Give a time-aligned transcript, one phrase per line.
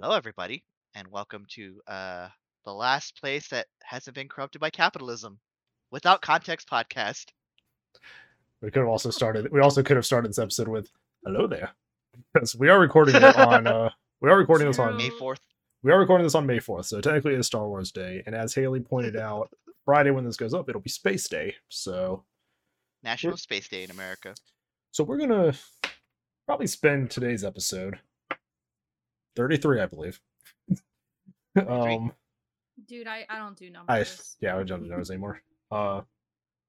[0.00, 0.62] Hello, everybody,
[0.94, 2.28] and welcome to uh,
[2.64, 5.40] the last place that hasn't been corrupted by capitalism,
[5.90, 7.24] without context podcast.
[8.62, 9.50] We could have also started.
[9.50, 10.88] We also could have started this episode with
[11.24, 11.70] "Hello there,"
[12.32, 13.66] because we are recording it on.
[13.66, 13.90] Uh,
[14.20, 14.96] we are recording this on.
[14.96, 15.40] May fourth.
[15.82, 18.22] We are recording this on May fourth, so technically it's Star Wars Day.
[18.24, 19.52] And as Haley pointed out,
[19.84, 21.56] Friday when this goes up, it'll be Space Day.
[21.70, 22.22] So,
[23.02, 24.36] National Space Day in America.
[24.92, 25.54] so we're gonna
[26.46, 27.98] probably spend today's episode
[29.38, 30.20] thirty-three, I believe.
[31.66, 32.12] um,
[32.86, 33.86] Dude, I, I don't do numbers.
[33.88, 34.36] I numbers.
[34.40, 35.40] yeah, I don't know numbers anymore.
[35.70, 36.02] Uh,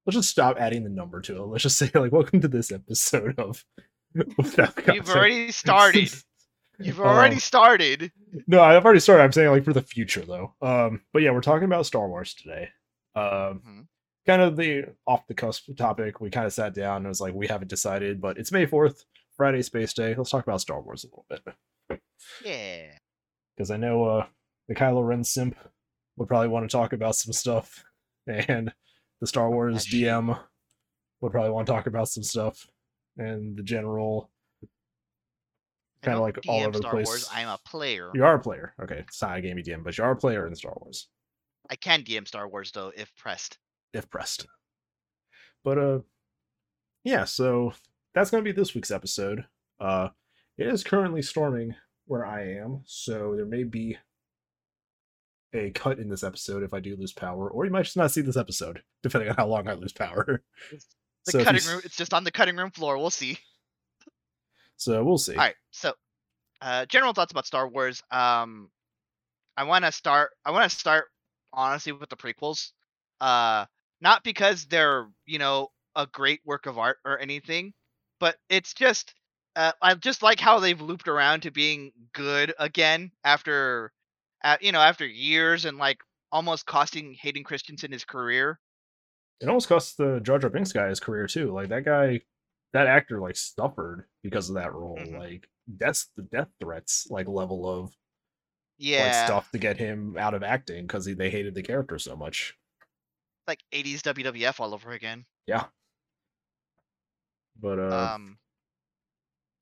[0.06, 1.46] let's just stop adding the number to it.
[1.48, 3.64] Let's just say like, welcome to this episode of.
[4.38, 6.12] Without You've already started.
[6.80, 8.12] You've already Um, started.
[8.48, 9.22] No, I've already started.
[9.24, 10.56] I'm saying like for the future though.
[10.64, 12.70] Um, but yeah, we're talking about Star Wars today.
[13.16, 13.88] Um, Mhm.
[14.26, 16.20] kind of the off the cusp topic.
[16.22, 19.06] We kind of sat down and was like, we haven't decided, but it's May fourth,
[19.38, 20.16] Friday, Space Day.
[20.16, 21.42] Let's talk about Star Wars a little bit
[22.44, 22.92] Yeah.
[23.56, 24.26] because I know uh
[24.68, 25.56] the Kylo Ren simp
[26.18, 27.84] would probably want to talk about some stuff,
[28.28, 28.72] and
[29.22, 30.04] the Star Wars shit.
[30.08, 30.40] DM
[31.22, 32.68] would probably want to talk about some stuff,
[33.18, 34.30] and the general.
[36.02, 37.08] Kinda don't like all DM over the Star place.
[37.08, 37.30] Wars.
[37.34, 38.10] I'm a player.
[38.14, 39.00] You are a player, okay?
[39.08, 41.10] It's not a game you DM, but you are a player in Star Wars.
[41.70, 43.58] I can DM Star Wars though if pressed.
[43.94, 44.46] if pressed.
[45.64, 46.00] But uh
[47.04, 47.74] yeah, so
[48.14, 49.46] that's gonna be this week's episode.
[49.80, 50.10] Uh
[50.58, 51.76] it is currently storming
[52.10, 53.98] where I am, so there may be
[55.54, 58.12] a cut in this episode if I do lose power, or you might just not
[58.12, 60.44] see this episode, depending on how long I lose power.
[61.26, 61.82] The So cutting room.
[61.84, 62.98] It's just on the cutting room floor.
[62.98, 63.38] We'll see.
[64.78, 65.34] So we'll see.
[65.34, 65.56] All right.
[65.72, 65.94] So,
[66.62, 68.02] uh, general thoughts about Star Wars.
[68.10, 68.72] Um,
[69.58, 70.32] I want to start.
[70.46, 71.08] I want to start
[71.52, 72.72] honestly with the prequels.
[73.20, 73.66] Uh,
[74.00, 77.74] not because they're you know a great work of art or anything,
[78.22, 79.14] but it's just
[79.60, 83.92] uh, I just like how they've looped around to being good again after,
[84.42, 86.00] uh, you know, after years and like
[86.32, 88.58] almost costing Hayden Christensen his career.
[89.42, 91.52] It almost cost the Jar Jar Binks guy his career too.
[91.52, 92.22] Like that guy
[92.72, 94.98] that actor like suffered because of that role.
[94.98, 95.20] Mhm.
[95.20, 97.92] Like that's the death threats like level of
[98.78, 102.16] Yeah, like stuff to get him out of acting because they hated the character so
[102.16, 102.56] much.
[103.48, 105.26] like 80s WWF all over again.
[105.48, 105.66] Yeah.
[107.60, 108.38] But uh um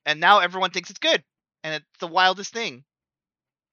[0.07, 1.23] and now everyone thinks it's good
[1.63, 2.83] and it's the wildest thing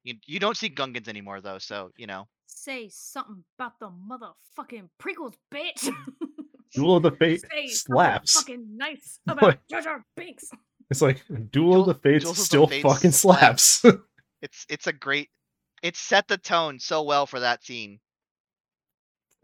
[0.03, 2.27] you, you don't see gungans anymore though so you know
[2.65, 5.87] Say something about the motherfucking prequels, bitch.
[6.73, 8.33] Duel of the Fate Say something slaps.
[8.33, 10.49] Fucking nice about Jar Jar Binks.
[10.89, 13.85] It's like Duel of the Fates Duels of the still Fates fucking slaps.
[14.41, 15.29] it's it's a great
[15.83, 17.99] it set the tone so well for that scene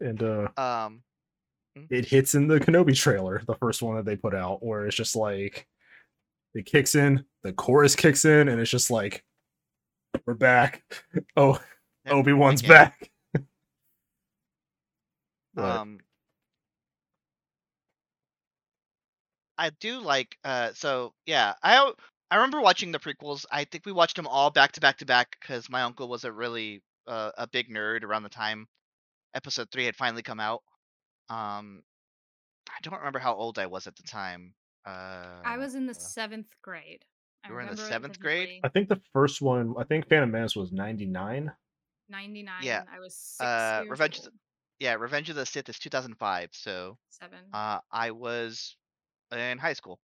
[0.00, 1.02] and uh um
[1.90, 4.96] it hits in the Kenobi trailer, the first one that they put out, where it's
[4.96, 5.66] just like
[6.54, 9.24] it kicks in, the chorus kicks in, and it's just like
[10.26, 10.82] we're back.
[11.36, 11.58] Oh,
[12.04, 13.10] Yep, Obi Wan's back.
[15.56, 15.98] Um
[19.58, 21.92] i do like uh so yeah i
[22.30, 23.44] i remember watching the prequels.
[23.50, 26.24] I think we watched them all back to back to back because my uncle was
[26.24, 28.66] a really uh, a big nerd around the time
[29.34, 30.62] episode three had finally come out.
[31.28, 31.82] Um
[32.70, 34.54] i don't remember how old i was at the time
[34.86, 37.04] uh I was in the seventh grade.
[37.44, 38.60] I You were in the remember it seventh grade?
[38.64, 41.52] I think the first one, I think Phantom Menace was 99.
[42.08, 42.54] 99.
[42.62, 44.32] Yeah, I was six uh, years Revenge of old.
[44.80, 47.38] yeah revenge of the sith is 2005 so Seven.
[47.52, 48.76] uh i was
[49.32, 50.00] in high school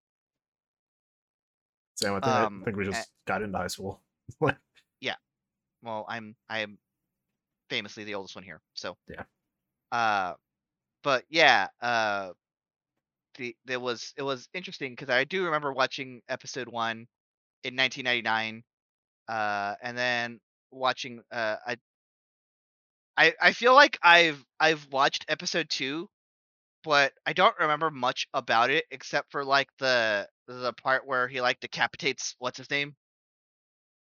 [1.97, 4.03] Same, I think, I Um, think we a- just got into high school.
[5.01, 5.15] Yeah.
[5.83, 6.79] Well i'm i am
[7.71, 9.23] famously the oldest one here so Yeah.
[9.93, 10.35] uh
[11.03, 12.33] but yeah uh
[13.37, 17.07] the there was it was interesting because i do remember watching episode one
[17.65, 18.63] in 1999
[19.29, 21.77] uh and then watching uh i
[23.17, 26.09] i i feel like i've i've watched episode two
[26.85, 31.41] but i don't remember much about it except for like the the part where he
[31.41, 32.95] like decapitates what's his name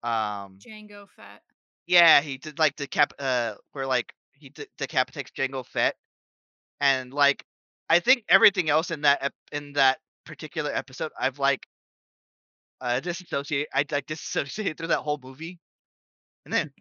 [0.03, 1.43] um Jango Fett.
[1.87, 5.95] yeah, he did like decap uh where like he de- decapitates Jango Fett,
[6.79, 7.43] and like
[7.89, 11.65] I think everything else in that ep- in that particular episode I've like
[12.81, 15.59] uh disassociate I like disassociated through that whole movie,
[16.45, 16.71] and then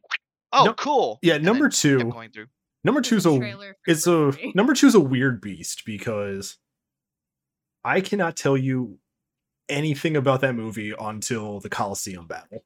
[0.52, 1.99] oh No- cool Yeah, and number two.
[2.10, 2.46] going through
[2.84, 4.52] Number There's two's a a it's a three.
[4.55, 6.58] number two's a weird beast because
[7.84, 8.99] I cannot tell you
[9.69, 12.64] anything about that movie until the Coliseum battle,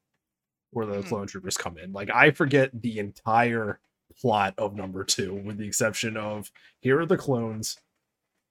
[0.71, 1.07] where the Hmm.
[1.07, 1.91] clone troopers come in.
[1.93, 3.79] Like I forget the entire
[4.21, 7.77] plot of number two, with the exception of here are the clones,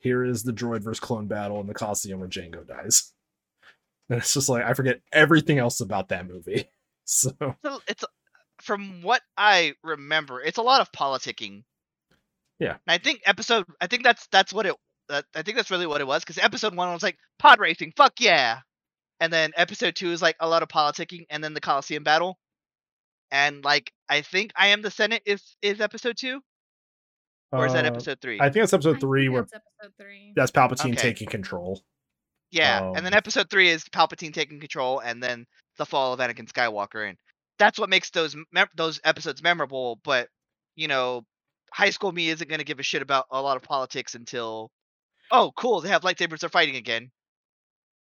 [0.02, 3.12] here is the droid versus clone battle in the Coliseum where Jango dies.
[4.10, 6.68] And it's just like I forget everything else about that movie.
[7.04, 7.32] So
[7.88, 8.04] it's
[8.62, 11.64] from what I remember, it's a lot of politicking.
[12.60, 12.76] Yeah.
[12.86, 14.76] And I think episode I think that's that's what it
[15.08, 17.92] that, I think that's really what it was because episode 1 was like pod racing,
[17.96, 18.60] fuck yeah.
[19.18, 22.38] And then episode 2 is like a lot of politicking and then the Coliseum battle.
[23.32, 26.40] And like I think I am the Senate is is episode 2
[27.52, 28.40] or is that Uh, episode 3?
[28.40, 30.32] I think that's episode three where that's episode three.
[30.34, 31.02] that's Palpatine Okay.
[31.10, 31.82] taking control.
[32.50, 35.46] Yeah, and then Um, episode three is Palpatine taking control, and then
[35.78, 37.16] the fall of Anakin Skywalker, and
[37.58, 40.00] that's what makes those mem- those episodes memorable.
[40.04, 40.28] But
[40.76, 41.24] you know,
[41.72, 44.70] high school me isn't gonna give a shit about a lot of politics until,
[45.30, 47.10] oh, cool, they have lightsabers, they're fighting again.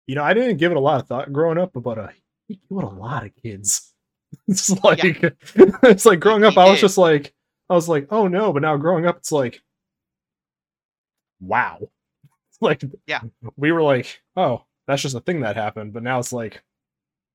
[0.06, 2.08] You know, I didn't give it a lot of thought growing up, but uh,
[2.46, 3.92] he killed a lot of kids.
[4.48, 5.00] It's like
[5.82, 6.82] it's like growing he up, I was did.
[6.82, 7.32] just like,
[7.68, 9.60] I was like, oh no, but now growing up, it's like,
[11.40, 11.78] wow.
[12.62, 13.20] Like, Yeah.
[13.56, 16.62] we were like, oh, that's just a thing that happened, but now it's like,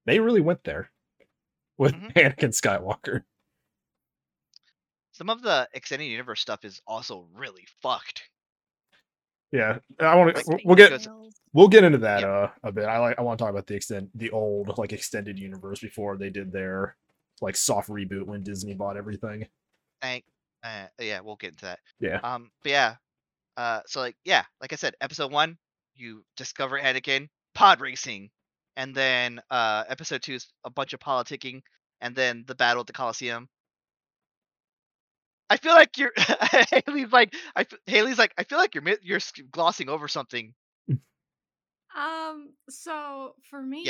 [0.07, 0.89] they really went there
[1.78, 2.13] with Mhm.
[2.13, 3.22] Anakin Skywalker.
[5.12, 8.24] Some of the extended universe stuff is also really fucked.
[9.51, 10.60] Yeah, I want to.
[10.66, 11.06] We'll get
[11.54, 12.28] we'll get into that Yeah.
[12.30, 12.86] uh a bit.
[12.86, 16.18] I like I want to talk about the extend the old like extended universe before
[16.18, 16.95] they did their
[17.42, 19.48] like soft reboot when Disney bought everything.
[20.01, 20.25] Thank,
[20.63, 21.80] uh, yeah, we'll get into that.
[22.00, 22.19] Yeah.
[22.24, 22.95] Um, but yeah,
[23.57, 25.57] uh, so like yeah, like I said, episode one,
[25.95, 28.30] you discover Anakin pod racing,
[28.75, 31.62] and then uh, episode two is a bunch of politicking,
[32.00, 33.48] and then the battle at the Coliseum.
[35.50, 36.13] I feel like you're
[36.86, 39.19] Haley's like I f- Haley's like I feel like you're you're
[39.51, 40.54] glossing over something.
[41.94, 43.83] Um, so for me,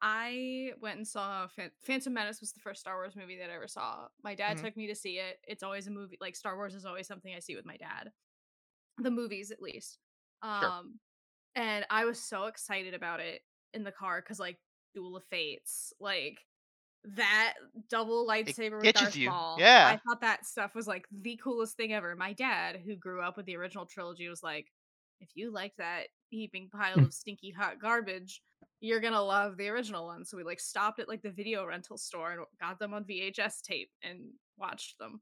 [0.00, 3.54] I went and saw Phan- Phantom Menace was the first Star Wars movie that I
[3.54, 4.08] ever saw.
[4.22, 4.62] My dad Mhm.
[4.62, 5.40] took me to see it.
[5.46, 8.12] It's always a movie like Star Wars is always something I see with my dad.
[8.98, 9.98] The movies at least.
[10.42, 11.00] Um
[11.56, 13.42] and I was so excited about it
[13.74, 14.60] in the car cuz like
[14.94, 16.46] Duel of Fates, like
[17.04, 17.54] that
[17.88, 19.30] double lightsaber with Darth you.
[19.30, 19.58] Maul.
[19.60, 19.88] Yeah.
[19.88, 22.14] I thought that stuff was like the coolest thing ever.
[22.16, 24.72] My dad, who grew up with the original trilogy, was like,
[25.20, 28.42] if you like that heaping pile of stinky hot garbage,
[28.80, 30.24] you're gonna love the original one.
[30.24, 33.62] So we like stopped at like the video rental store and got them on VHS
[33.62, 34.20] tape and
[34.56, 35.20] watched them.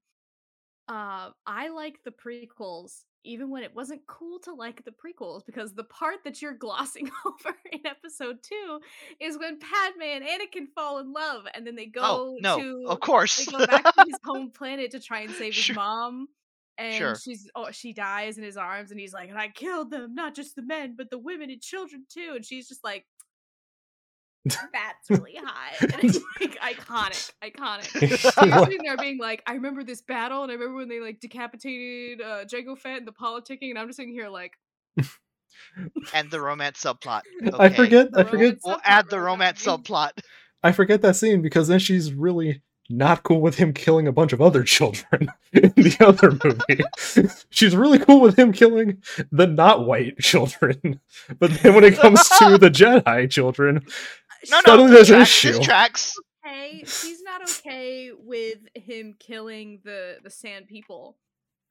[0.88, 5.75] Uh, I like the prequels even when it wasn't cool to like the prequels because
[5.75, 8.79] the part that you're glossing over in episode two
[9.20, 12.85] is when Padme and Anakin fall in love and then they go oh no, to
[12.87, 13.37] of course.
[13.44, 16.29] they go back to his home planet to try and save his mom.
[16.79, 17.14] And Sure.
[17.17, 20.37] she's oh she dies in his arms and he's like, and I killed them, not
[20.37, 22.35] just the men, but the women and children too.
[22.37, 23.06] And she's just like
[24.72, 25.81] that's really hot.
[25.81, 27.87] And it's like iconic, iconic.
[28.32, 31.00] So you're sitting there being like, I remember this battle, and I remember when they
[31.00, 34.52] like decapitated uh Jango Fett and the politicking, and I'm just sitting here like,
[36.14, 37.22] and the romance subplot.
[37.58, 37.75] I Okay.
[37.76, 38.08] forget.
[38.14, 38.58] I forget.
[38.64, 39.72] We'll add the romance me.
[39.72, 40.10] subplot.
[40.62, 44.32] I forget that scene because then she's really not cool with him killing a bunch
[44.32, 47.34] of other children in the other movie.
[47.50, 49.02] she's really cool with him killing
[49.32, 51.00] the not white children,
[51.38, 53.84] but then when it comes to the Jedi children,
[54.50, 55.64] No, no, suddenly this there's an tracks, this issue.
[55.64, 56.14] tracks.
[56.46, 61.16] okay, she's not okay with him killing the the Sand People.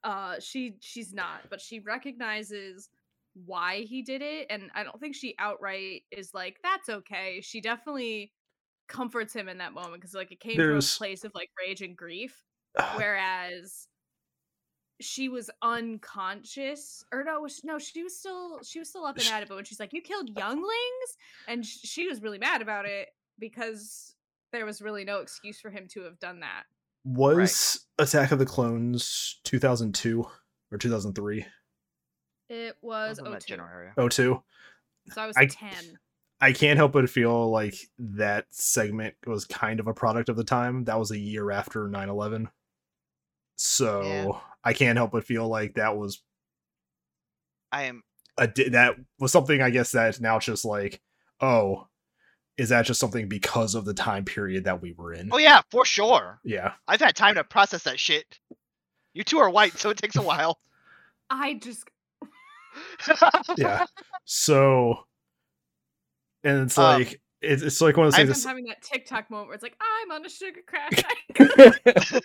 [0.04, 2.88] Uh, she she's not, but she recognizes
[3.44, 7.40] why he did it, and I don't think she outright is like that's okay.
[7.42, 8.32] She definitely
[8.88, 11.50] comforts him in that moment because like it came There's- from a place of like
[11.58, 12.34] rage and grief,
[12.94, 13.88] whereas
[15.00, 19.24] she was unconscious or no was- no she was still she was still up and
[19.24, 21.10] Sh- at it but when she's like you killed younglings
[21.48, 24.14] and sh- she was really mad about it because
[24.52, 26.64] there was really no excuse for him to have done that
[27.04, 30.26] Was Attack of the Clones 2002
[30.72, 31.44] or 2003?
[32.48, 33.92] it was in that 02 general area.
[33.96, 34.42] 02.
[35.10, 35.98] so i was I- 10
[36.38, 40.44] I can't help but feel like that segment was kind of a product of the
[40.44, 40.84] time.
[40.84, 42.50] That was a year after 9 11.
[43.56, 44.40] So Yeah.
[44.66, 46.20] I can't help but feel like that was
[47.70, 48.02] I am
[48.36, 51.00] a di- that was something I guess that now it's just like,
[51.40, 51.86] oh,
[52.58, 55.28] is that just something because of the time period that we were in?
[55.32, 56.40] Oh yeah, for sure.
[56.44, 56.72] Yeah.
[56.88, 58.40] I've had time to process that shit.
[59.14, 60.58] You two are white, so it takes a while.
[61.30, 61.88] i just
[63.56, 63.86] Yeah.
[64.24, 64.98] So
[66.42, 69.30] and it's Um, like it's, it's like one of those i'm things having that tiktok
[69.30, 70.90] moment where it's like i'm on a sugar crash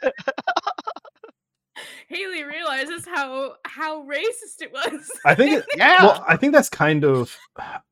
[2.11, 6.03] haley realizes how how racist it was I think it, yeah.
[6.03, 7.37] well i think that's kind of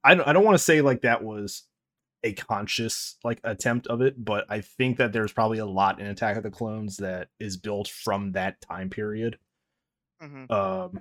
[0.03, 1.63] i don't, I don't want to say like that was
[2.23, 6.07] a conscious like attempt of it but i think that there's probably a lot in
[6.07, 9.37] attack of the clones that is built from that time period
[10.21, 10.51] Mhm.
[10.51, 10.99] um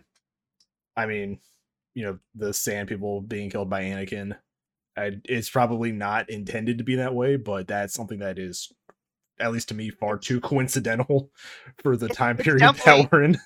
[0.97, 1.41] i mean
[1.95, 4.37] you know the sand people being killed by anakin
[4.97, 8.71] I, it's probably not intended to be that way but that's something that is
[9.41, 11.31] at least to me, far too coincidental
[11.83, 13.39] for the time it's period definitely- that we're in.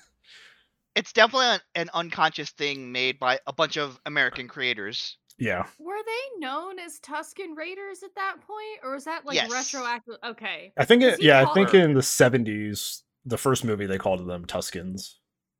[0.95, 5.17] it's definitely an, an unconscious thing made by a bunch of American creators.
[5.39, 5.65] Yeah.
[5.79, 9.51] Were they known as Tusken Raiders at that point, or was that like Yes.
[9.51, 10.15] retroactive?
[10.23, 13.97] Okay, I think it, yeah, I called- think in the 70s, the first movie they
[13.97, 15.15] called them Tuskens.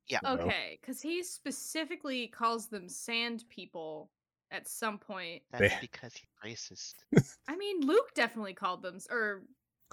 [0.06, 0.18] Yeah.
[0.24, 4.10] okay, because he specifically calls them Sand People
[4.52, 5.42] at some point.
[5.50, 6.28] That's They- because he's
[6.70, 6.92] racist.
[7.48, 9.42] I mean, Luke definitely called them, or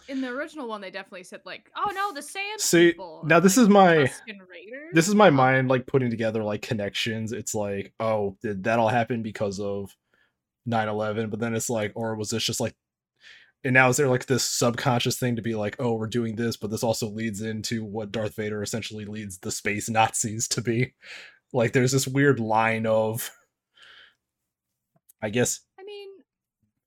[0.07, 3.39] in the original one, they definitely said like, "Oh no, the Sand See, People." now
[3.39, 4.11] this like, is my
[4.93, 7.31] this is my mind like putting together like connections.
[7.31, 9.95] It's like, oh, did that all happen because of
[10.67, 11.29] 9/11?
[11.29, 12.75] But then it's like, or was this just like
[13.63, 16.57] and now is there like this subconscious thing to be like, oh, we're doing this,
[16.57, 20.93] but this also leads into what Darth Vader essentially leads the space Nazis to be.
[21.53, 23.29] Like there's this weird line of
[25.21, 26.09] I guess I mean,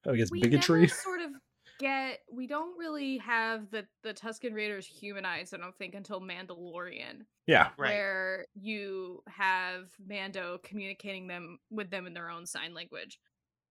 [0.08, 0.88] I guess bigotry.
[0.88, 1.30] sort of
[1.78, 2.20] get.
[2.32, 5.54] We don't really have the the Tusken Raiders humanized.
[5.54, 7.22] I don't think until Mandalorian.
[7.46, 7.68] Yeah.
[7.76, 7.90] Right.
[7.90, 13.18] where you have Mando communicating them with them in their own sign language.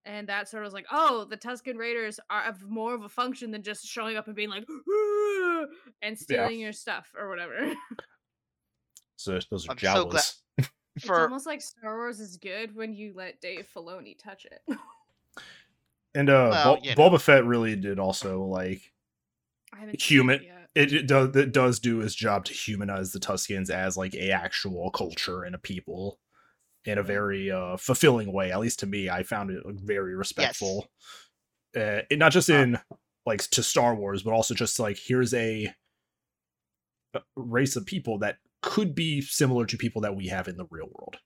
[0.06, 3.10] And that sort of was like, oh, the Tusken Raiders are have more of a
[3.10, 5.66] function than just showing up and being like, "Ah,"
[6.02, 7.74] and stealing your stuff or whatever.
[9.16, 10.42] So those are I'm so glad- Jawas.
[10.98, 14.62] it's almost like Star Wars is good when you let Dave Filoni touch it.
[16.16, 17.10] And uh Well, Bo- you know.
[17.10, 18.82] Boba Fett really did also like
[19.74, 23.20] I haven't Human- it it, it does it does do its job to humanize the
[23.20, 26.20] Tuskens as like a actual culture and a people
[26.86, 28.52] in a very uh fulfilling way.
[28.52, 30.88] At least to me, I found it like, very respectful.
[31.76, 32.80] Uh, it- not just Uh, in
[33.26, 35.74] like to Star Wars, but also just like here's a
[37.16, 40.66] a race of people that could be similar to people that we have in the
[40.72, 41.18] real world.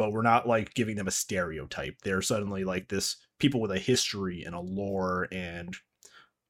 [0.00, 1.96] But we're not like giving them a stereotype.
[2.02, 5.76] They're suddenly like this people with a history and a lore and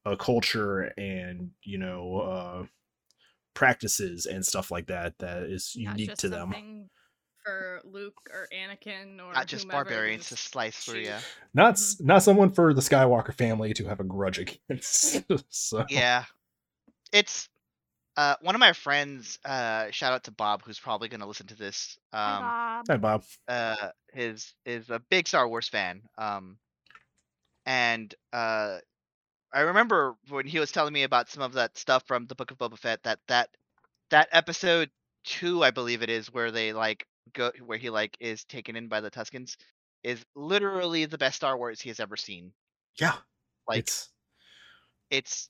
[0.05, 2.65] a culture and you know uh
[3.53, 6.53] practices and stuff like that that is unique to them
[7.43, 11.09] For Luke or Anakin or not just whomever barbarians to slice through shoot.
[11.09, 11.15] you.
[11.53, 14.39] not s not someone for the skywalker family to have a grudge
[14.69, 16.23] against so Yeah.
[17.11, 17.49] It's
[18.17, 21.55] uh one of my friends, uh shout out to Bob who's probably gonna listen to
[21.55, 21.97] this.
[22.23, 22.85] Hi, Um Bob.
[22.89, 26.03] hi bob uh is is a big Star Wars fan.
[26.17, 26.57] Um
[27.65, 28.77] and uh
[29.53, 32.51] I remember when he was telling me about some of that stuff from the Book
[32.51, 33.49] of Boba Fett that that
[34.11, 34.91] that episode
[35.25, 38.87] 2 I believe it is where they like go where he like is taken in
[38.87, 39.57] by the Tuskens
[40.03, 42.53] is literally the best Star Wars he has ever seen.
[42.99, 43.17] yeah
[43.67, 44.09] Like it's
[45.09, 45.49] it's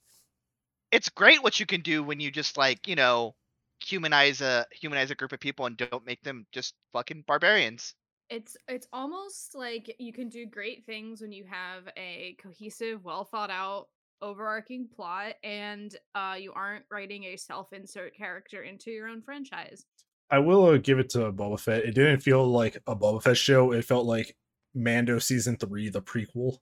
[0.91, 3.35] it's great what you can do when you just like you know
[3.83, 7.95] humanize a humanize a group of people and don't make them just fucking barbarians.
[8.29, 13.25] It's it's almost like you can do great things when you have a cohesive, well
[13.25, 13.87] thought out,
[14.21, 19.85] overarching plot, and uh, you aren't writing a self insert character into your own franchise.
[20.29, 21.83] i will uh, give it to boba fett.
[21.83, 23.71] It didn't feel like a boba fett show.
[23.73, 24.35] It felt like
[24.73, 26.57] mando season 3 the prequel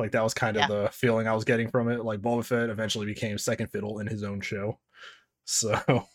[0.00, 0.66] like that was kind of Yeah.
[0.68, 4.06] the feeling i was getting from it like boba fett eventually became second fiddle in
[4.06, 4.78] his own show
[5.44, 6.06] so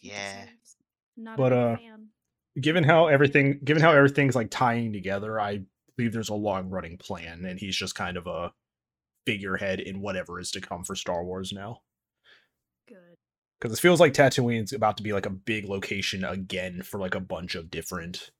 [0.00, 0.46] Yeah.
[1.16, 2.08] Not But, a uh, fan.
[2.60, 5.60] given how everything given how everything's like tying together i
[5.96, 8.52] believe there's a long running plan and he's just kind of a
[9.26, 11.80] figurehead in whatever is to come for star wars now
[12.88, 13.16] Good.
[13.60, 17.14] because it feels like tatooine's about to be like a big location again for like
[17.14, 18.30] a bunch of different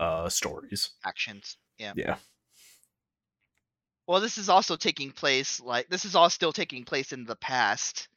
[0.00, 2.16] uh stories actions yeah yeah
[4.06, 7.36] well this is also taking place like this is all still taking place in the
[7.36, 8.08] past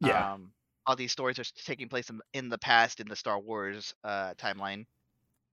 [0.00, 0.34] yeah.
[0.34, 0.50] um
[0.86, 4.34] all these stories are taking place in, in the past in the star wars uh
[4.34, 4.84] timeline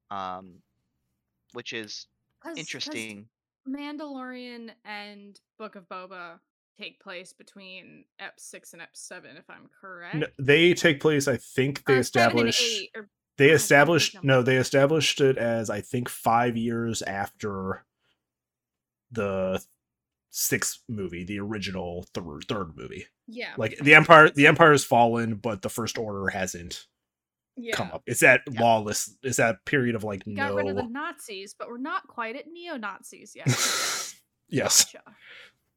[0.10, 0.56] um
[1.54, 2.08] which is
[2.42, 3.28] 'cause interesting.
[3.68, 6.40] Mandalorian and Book of Boba
[6.80, 10.16] take place between Ep six and Ep seven, if I'm correct.
[10.16, 14.58] N- they take place i think they Or establish or they God, established no they
[14.58, 17.84] established it as i think five years after
[19.12, 19.62] the
[20.30, 25.36] sixth movie the original third third movie yeah, like the empire the empire has fallen
[25.36, 26.86] but the first order hasn't
[27.58, 27.76] yeah.
[27.76, 28.62] come up it's that Yeah.
[28.62, 31.78] lawless it's that period of like We got no rid of the Nazis, but we're
[31.78, 33.48] not quite at neo Nazis yet.
[34.50, 35.04] yes Gotcha.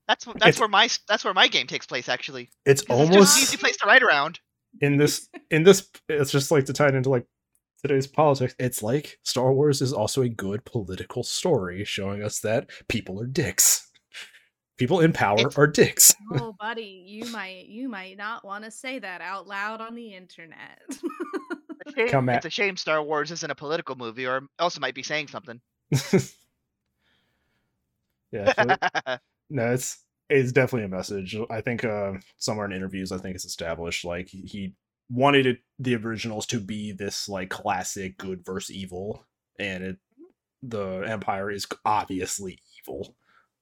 [0.06, 3.08] that's that's It's- where my that's where my game takes place actually it's 'Cause it's
[3.08, 4.38] just almost an easy place to ride around
[4.80, 7.26] in this in this it's just like to tie it into like
[7.88, 12.68] today's politics it's like star wars is also a good political story showing us that
[12.88, 13.90] people are dicks
[14.78, 18.70] people in power It's- are dicks Oh, buddy, you might you might not want to
[18.70, 20.80] say that out loud on the internet.
[21.86, 24.76] It's a shame- Come it's a shame star wars isn't a political movie or else
[24.76, 25.60] it might be saying something
[28.32, 29.18] yeah so-
[29.50, 29.98] no it's
[30.30, 31.36] it's definitely a message.
[31.50, 34.72] I think uh, somewhere in interviews, I think it's established like he
[35.10, 39.24] wanted it, the originals to be this like classic good versus evil,
[39.58, 39.96] and it
[40.62, 43.16] the Empire is obviously evil.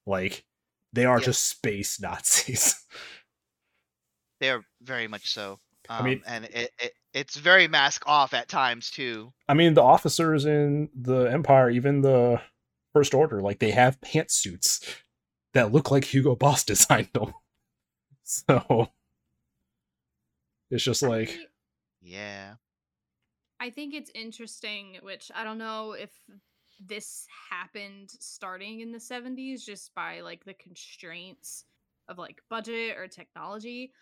[0.07, 0.45] Like
[0.93, 1.27] they are Yes.
[1.27, 2.85] just space Nazis.
[4.41, 5.59] They're very much so.
[5.89, 9.33] Um, I mean- and it, it it's very mask off at times too.
[9.49, 12.41] I mean, the officers in the Empire, even the
[12.95, 14.97] First Order, like they have pantsuits
[15.55, 17.35] that look like Hugo Boss designed them.
[18.25, 18.89] So
[20.73, 21.39] it's just like,
[22.01, 22.55] Yeah.
[23.61, 26.11] I think it's interesting, which I don't know if
[26.85, 31.65] this happened starting in the 70s just by like the constraints
[32.09, 33.93] of like budget or technology.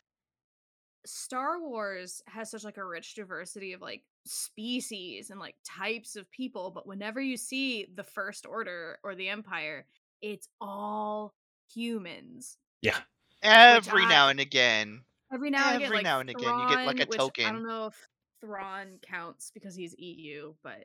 [1.05, 6.31] Star Wars has such like a rich diversity of like species and like types of
[6.31, 9.87] people, but whenever you see the First Order or the Empire,
[10.23, 11.35] it's all
[11.75, 12.57] humans.
[12.81, 12.99] yeah,
[13.43, 15.05] Every now and again.
[15.32, 17.46] Every now and again, Every like now and again, you get, like, a Thrawn, which
[17.46, 18.08] I don't know if
[18.40, 20.84] Thrawn counts because he's EU, but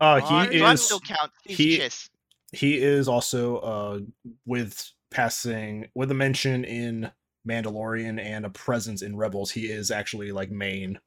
[0.00, 1.34] uh, Oh, he Thrawn is still counts.
[1.44, 2.10] He's he- Chiss.
[2.52, 4.00] he is also uh
[4.44, 7.10] with passing with a mention in
[7.48, 9.50] Mandalorian and a presence in Rebels.
[9.50, 10.98] He is actually like main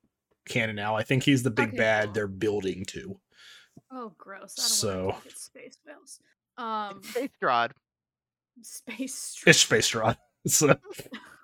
[0.48, 0.96] canon now.
[0.96, 2.13] I think he's the big Okay, bad cool.
[2.13, 3.19] they're building to.
[3.91, 4.55] oh, gross!
[4.58, 6.19] I don't So- want to look at space whales.
[6.58, 7.72] Um, Space Strahd.
[8.63, 9.36] space.
[9.46, 10.17] It's Space Rod.
[10.48, 10.69] So Sw-
[11.12, 11.19] Who-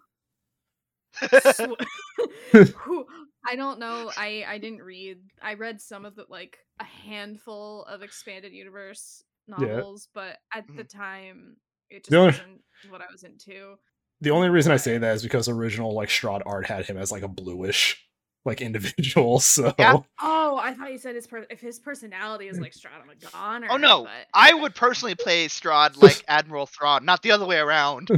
[3.45, 4.11] I don't know.
[4.17, 5.19] I I didn't read.
[5.41, 10.83] I read some of the like a handful of expanded universe novels, but at the
[10.83, 10.89] mm.
[10.89, 11.57] time
[11.89, 13.75] it just only- wasn't what I was into.
[14.21, 17.11] The only reason I say that is because original like Strahd art had him as
[17.11, 18.01] like a bluish
[18.45, 19.39] like individual.
[19.45, 19.97] So Yeah.
[20.21, 23.67] Oh, I thought you said his per- if his personality is like Stratomagon.
[23.69, 27.57] Oh no, but I would personally play Strahd like Admiral Thrawn, not the other way
[27.57, 28.09] around.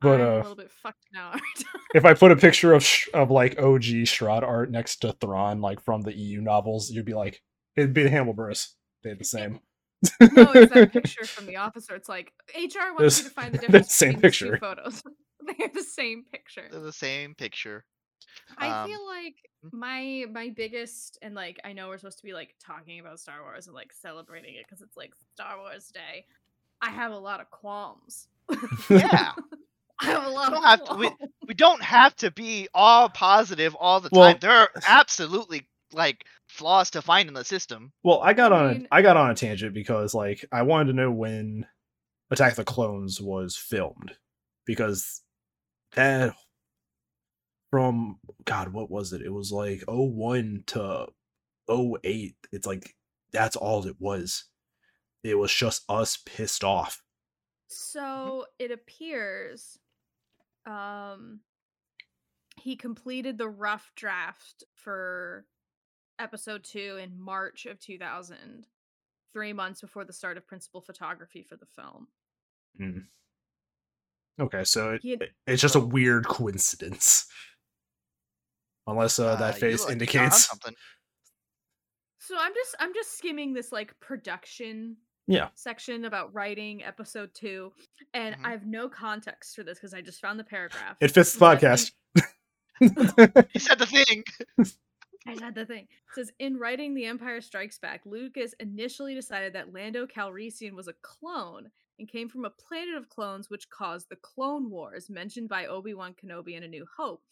[0.00, 1.34] But, I'm uh, a little bit fucked now.
[1.94, 5.60] if I put a picture of Sh- of like OG Strahd art next to Thrawn
[5.60, 7.42] like from the EU novels, you'd be like,
[7.76, 8.76] it'd be the Hamilburst.
[9.02, 9.60] They're the same.
[10.20, 11.88] no, it's that picture from The Office.
[11.88, 14.38] where It's like HR wants This- you to find the the difference same between these
[14.40, 14.58] picture.
[14.58, 15.02] photos.
[15.58, 16.64] They're the same picture.
[16.70, 17.84] They're the same picture.
[18.58, 19.34] I Um, feel like
[19.64, 19.72] mm.
[19.72, 23.42] my my biggest and like I know we're supposed to be like talking about Star
[23.42, 26.24] Wars and like celebrating it because it's like Star Wars Day.
[26.82, 28.28] I have a lot of qualms.
[28.90, 29.32] Yeah.
[30.18, 33.74] I have a lot don't have to- we- we don't have to be all positive
[33.74, 34.38] all the Well- time.
[34.40, 37.92] There are absolutely like flaws to find in the system.
[38.02, 40.62] Well, I got I on mean- a, I got on a tangent because like I
[40.62, 41.66] wanted to know when
[42.30, 44.16] Attack of the Clones was filmed
[44.66, 45.22] because
[45.94, 46.34] that
[47.70, 49.22] from God, what was it?
[49.22, 51.06] It was like 01 to
[51.70, 52.36] 08.
[52.52, 52.94] It's like
[53.32, 54.44] that's all it was.
[55.22, 57.02] It was just us pissed off.
[57.66, 59.78] So it appears
[60.68, 61.40] um
[62.60, 65.46] he completed the rough draft for
[66.18, 68.66] episode 2 in March of 2000,
[69.32, 72.08] 3 months before the start of principal photography for the film.
[72.80, 73.04] Mm.
[74.40, 77.26] Okay, so it, had- it's just a weird coincidence.
[78.88, 80.74] Unless uh, that you face look- you're onto indicates something.
[82.18, 84.96] So I'm just I'm just skimming this like production
[85.28, 85.48] Yeah.
[85.54, 87.72] section about writing episode 2
[88.14, 88.44] and Mhm.
[88.46, 90.96] I have no context for this because I just found the paragraph.
[91.00, 91.92] it fits the podcast.
[92.80, 94.24] He said the thing.
[95.26, 95.84] I said the thing.
[95.90, 100.88] It says in writing The Empire Strikes Back, Lucas initially decided that Lando Calrissian was
[100.88, 105.48] a clone and came from a planet of clones which caused the Clone Wars mentioned
[105.48, 107.22] by Obi-Wan Kenobi in A New Hope.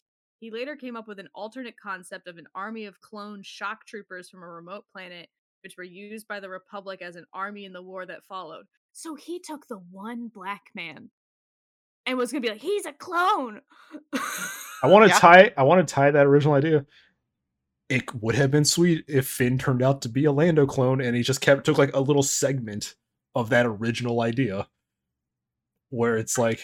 [0.40, 4.28] He later came up with an alternate concept of an army of clone shock troopers
[4.28, 5.28] from a remote planet
[5.66, 8.66] which were used by the Republic as an army in the war that followed.
[8.92, 11.10] So he took the one black man
[12.06, 13.62] and was going to be like, "He's a clone."
[14.14, 15.18] I want to Yeah.
[15.18, 15.52] tie.
[15.56, 16.86] I want to tie that original idea.
[17.88, 21.16] It would have been sweet if Finn turned out to be a Lando clone, and
[21.16, 22.94] he just kept took like a little segment
[23.34, 24.68] of that original idea,
[25.90, 26.60] where it's like,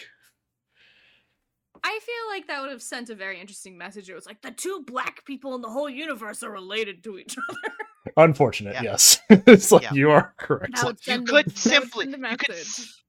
[1.83, 4.09] I feel like that would have sent a very interesting message.
[4.09, 7.35] It was like the two black people in the whole universe are related to each
[7.49, 7.75] other.
[8.17, 8.75] unfortunate.
[8.75, 8.83] Yeah.
[8.83, 9.93] yes, it's like Yeah.
[9.93, 10.75] you are correct.
[10.81, 12.55] That you the- could simply- you could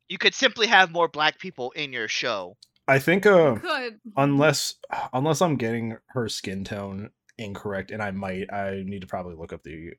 [0.08, 2.56] You could simply have more black people in your show.
[2.87, 3.98] I think, uh, could.
[4.16, 4.74] unless
[5.14, 9.52] unless I'm getting her skin tone incorrect, and I might, I need to probably look
[9.54, 9.92] up the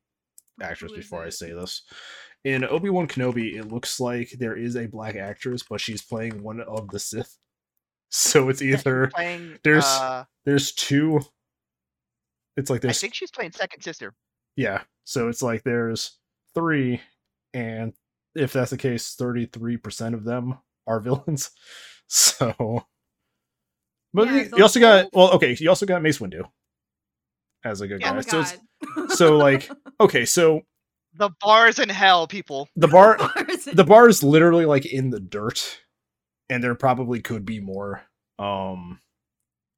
[0.62, 1.82] actress Who is before I say this.
[2.44, 6.44] In Obi Wan Kenobi, it looks like there is a black actress, but she's playing
[6.44, 7.38] one of the Sith.
[8.18, 11.20] So it's either Playing, there's- uh, there's two.
[12.56, 12.92] It's like there's.
[12.92, 14.14] I there's think she's playing second sister.
[14.56, 14.84] yeah.
[15.04, 16.18] So it's like there's
[16.56, 17.02] three,
[17.54, 17.94] and
[18.34, 21.52] if that's the case, thirty three percent of them are villains.
[22.08, 22.86] So,
[24.14, 25.56] but Yeah, you- you also got well, okay.
[25.60, 26.44] You also got Mace Windu
[27.66, 28.14] as a good oh guy.
[28.14, 30.24] my So it's so, like, okay.
[30.26, 30.62] So
[31.16, 32.70] The bars in hell, people.
[32.78, 33.18] the bar
[33.74, 35.82] the bar is literally like in the dirt
[36.50, 38.02] and there probably could be more
[38.40, 39.00] um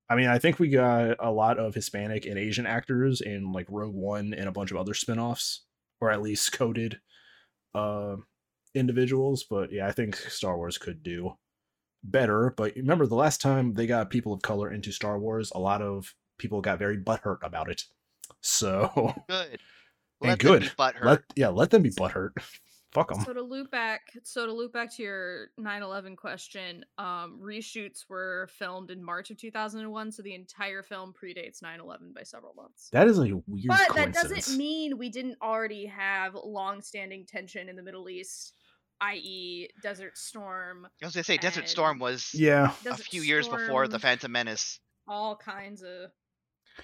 [0.10, 3.66] i mean i think we got a lot of hispanic and asian actors in like
[3.70, 5.64] rogue one and a bunch of other spin-offs
[6.02, 7.00] or at least coded
[7.76, 8.16] uh
[8.76, 11.34] individuals but yeah i think star wars could do
[12.04, 15.60] better but remember the last time they got people of color into star wars a
[15.60, 17.84] lot of people got very butthurt about it
[18.42, 19.60] so Good.
[20.20, 20.72] And Let be good.
[20.80, 21.04] butthurt.
[21.04, 22.32] let yeah let them be butthurt
[22.94, 27.40] fuck them So to loop back, so to loop back to your 9/11 question, um,
[27.42, 32.54] reshoots were filmed in March of 2001, so the entire film predates 9/11 by several
[32.54, 32.90] months.
[32.92, 37.76] that is a weird But that doesn't mean we didn't already have long-standing tension in
[37.76, 38.54] the Middle East,
[39.02, 43.48] i.e., Desert Storm, I was gonna say Desert Storm was yeah a Desert few years
[43.48, 44.80] before the Phantom Menace.
[45.08, 46.12] all kinds of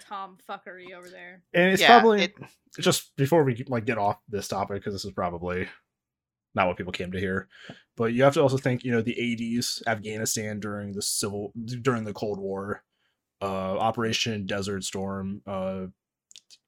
[0.08, 1.44] Tom fuckery over there.
[1.54, 2.36] and it's Yeah, probably it-
[2.80, 5.68] just before we like get off this topic because this is probably
[6.56, 7.48] not what people came to hear
[7.96, 12.04] but you have to also think you know the 80s afghanistan during the civil during
[12.04, 12.84] the cold war
[13.42, 15.86] uh operation desert storm uh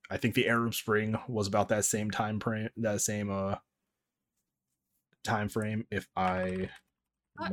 [0.10, 3.56] i think the arab spring was about that same time frame that same uh
[5.24, 6.69] time frame if i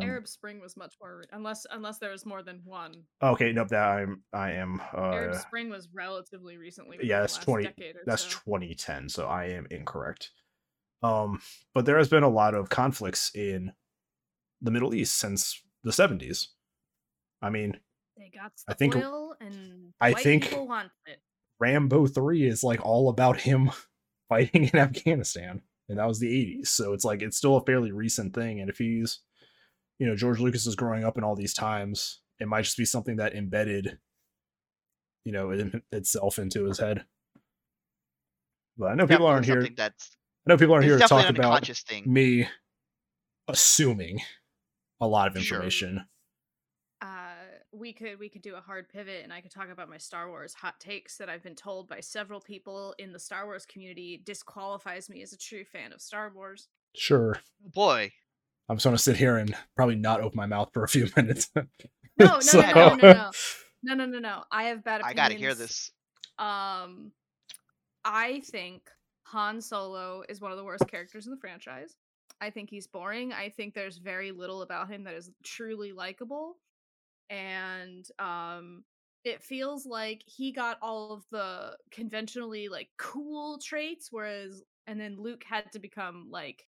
[0.01, 3.03] Arab Spring was much more, unless unless there was more than one.
[3.23, 6.99] okay nope that i'm i am Arab uh Spring was relatively recently.
[7.03, 8.38] yeah, that's 20 decade or that's so.
[8.45, 10.31] 2010 so i am incorrect
[11.03, 11.41] um
[11.75, 13.73] but there has been a lot of conflicts in
[14.61, 16.47] the middle east since the 70s
[17.41, 17.79] i mean
[18.17, 21.21] They got I think- oil, and I think- want it.
[21.61, 23.71] rambo 3 is like all about him
[24.29, 26.29] fighting in afghanistan and that was the
[26.62, 29.21] 80s so it's like it's still a fairly recent thing and if he's
[29.99, 32.85] you know george lucas is growing up in all these times it might just be
[32.85, 33.99] something that embedded
[35.25, 37.05] you know it, itself into his head.
[38.79, 41.07] But i know people Definitely aren't here That's I know people aren't it's here to
[41.09, 42.05] talk about thing.
[42.12, 42.48] me
[43.48, 44.20] assuming
[45.00, 45.57] a lot of Sure.
[45.59, 46.05] information.
[47.00, 47.35] Uh,
[47.72, 50.28] we could we could do a hard pivot, and I could talk about my Star
[50.28, 54.20] Wars hot takes that I've been told by several people in the Star Wars community
[54.24, 56.68] disqualifies me as a true fan of Star Wars.
[56.94, 57.38] Sure.
[57.61, 58.12] Boy,
[58.68, 61.50] I'm just gonna sit here and probably not open my mouth for a few minutes.
[61.55, 61.64] No,
[62.18, 63.31] no, So- no, no, no, no,
[63.83, 64.44] no, no, no, no.
[64.52, 65.90] I have bad I gotta hear this.
[66.38, 67.12] Um,
[68.05, 68.88] I think
[69.33, 71.97] Han Solo is one of the worst characters in the franchise.
[72.40, 73.33] I think he's boring.
[73.33, 76.57] I think there's very little about him that is truly likable.
[77.31, 78.85] And um
[79.25, 85.16] it feels like he got all of the conventionally like cool traits whereas and then
[85.16, 86.66] Luke had to become like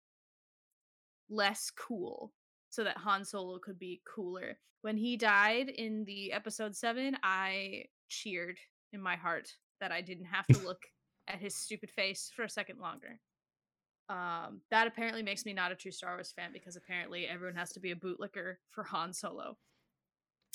[1.30, 2.32] less cool
[2.70, 4.58] so that Han Solo could be cooler.
[4.84, 8.58] When he died in the episode 7, I cheered
[8.94, 10.84] in my heart that I didn't have to look
[11.28, 13.20] at his stupid face for a second longer.
[14.10, 17.72] Um, that apparently makes me not a true Star Wars fan because apparently everyone has
[17.74, 19.58] to be a bootlicker for Han Solo.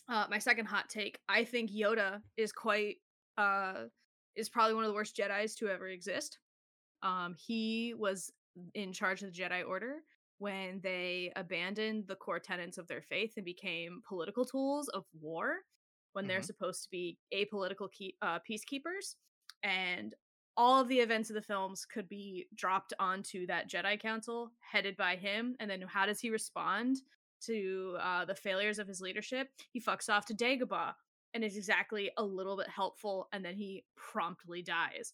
[0.08, 2.96] Uh, my second hot take: I think Yoda is quite
[3.36, 3.84] uh,
[4.36, 6.38] is probably one of the worst Jedi's to ever exist.
[7.02, 8.32] Um, he was
[8.74, 9.96] in charge of the Jedi Order
[10.38, 15.58] when they abandoned the core tenets of their faith and became political tools of war
[16.12, 16.44] when they're Mhm.
[16.46, 19.16] supposed to be apolitical key, uh, peacekeepers.
[19.62, 20.14] And
[20.58, 24.96] all of the events of the films could be dropped onto that Jedi Council headed
[24.96, 25.54] by him.
[25.60, 26.96] And then how does he respond
[27.46, 29.48] to uh, the failures of his leadership?
[29.72, 30.94] He fucks off to Dagobah
[31.32, 35.12] and is exactly a little bit helpful, and then he promptly dies.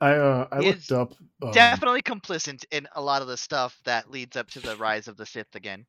[0.00, 4.10] I uh I looked up um, Definitely complicit in a lot of the stuff that
[4.10, 5.86] leads up to the rise of the Sith again.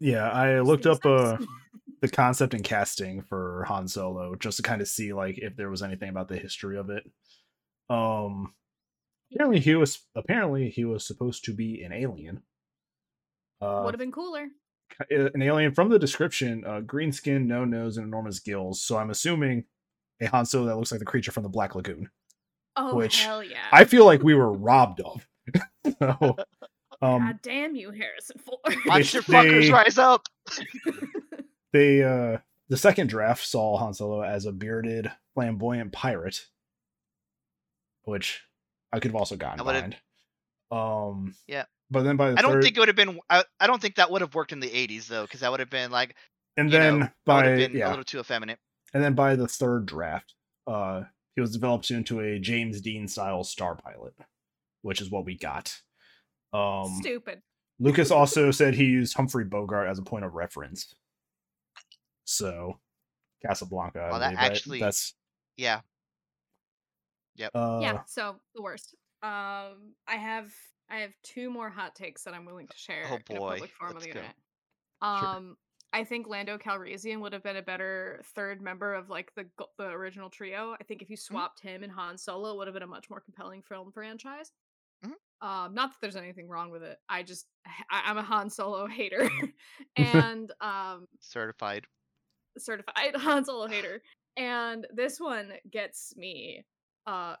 [0.00, 1.46] Yeah, I looked up uh sense.
[2.00, 5.70] the concept and casting for Han Solo just to kind of see like if there
[5.70, 7.04] was anything about the history of it.
[7.88, 8.54] Um
[9.34, 12.42] apparently he was apparently he was supposed to be an alien.
[13.60, 14.46] Uh Would have been cooler.
[15.12, 18.82] uh, an alien from the description, uh, green skin, no nose, and enormous gills.
[18.82, 19.64] So I'm assuming
[20.20, 22.08] a Han Solo that looks like the creature from the Black Lagoon.
[22.76, 23.58] Oh which hell yeah!
[23.72, 25.26] I feel like we were robbed of.
[25.98, 26.36] so,
[27.02, 28.76] um, God damn you, Harrison Ford.
[28.86, 30.26] Watch your fuckers they- rise up.
[31.72, 36.46] they uh, the second draft saw Han Solo as a bearded, flamboyant pirate,
[38.04, 38.42] which
[38.92, 39.96] I could have also gotten behind.
[40.70, 41.64] Um, Yeah.
[41.90, 43.18] but then by the I don't third, think it would have been.
[43.28, 45.60] I, I don't think that would have worked in the '80s though, because that would
[45.60, 46.14] have been like,
[46.56, 48.58] and then know, that would by have been a little too effeminate.
[48.94, 50.34] and then by the third draft,
[50.66, 51.02] uh,
[51.34, 54.14] he was developed into a James Dean style star pilot,
[54.82, 55.80] which is what we got.
[56.52, 57.42] Um, Stupid.
[57.78, 60.94] Lucas also said he used Humphrey Bogart as a point of reference.
[62.24, 62.80] So,
[63.44, 64.08] Casablanca.
[64.10, 64.50] Well, that believe, right?
[64.50, 65.14] actually- that's
[65.56, 65.80] Yeah.
[67.54, 68.94] uh, yeah, so the worst.
[69.22, 70.52] Um, I have
[70.88, 73.70] I have two more hot takes that I'm willing to share Oh, in a public
[73.72, 74.18] forum on Let's the go.
[74.20, 74.36] internet.
[75.02, 75.56] Um,
[75.92, 79.86] I think Lando Calrissian would have been a better third member of like the the
[79.88, 80.76] original trio.
[80.80, 81.34] I think if you Mm-hmm.
[81.34, 84.52] swapped him and Han Solo, it would have been a much more compelling film franchise.
[85.04, 85.12] Mhm.
[85.46, 86.98] Um, not that there's anything wrong with it.
[87.08, 87.46] I just
[87.90, 89.30] I, I'm a Han Solo hater,
[89.96, 91.86] and um, Certified.
[92.58, 94.02] Certified Han Solo hater.
[94.36, 96.64] And this one gets me
[97.06, 97.34] uh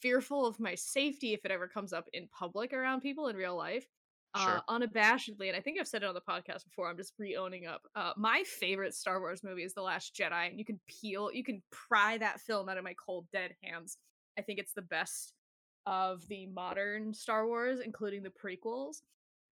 [0.00, 3.56] fearful of my safety if it ever comes up in public around people in real
[3.56, 3.86] life.
[4.36, 4.62] Uh, Sure.
[4.68, 6.90] unabashedly, and I think I've said it on the podcast before.
[6.90, 7.82] I'm just re-owning up.
[7.94, 11.44] Uh, my favorite Star Wars movie is The Last Jedi, and you can peel, you
[11.44, 13.96] can pry that film out of my cold dead hands.
[14.36, 15.34] I think it's the best
[15.86, 19.02] of the modern Star Wars, including the prequels,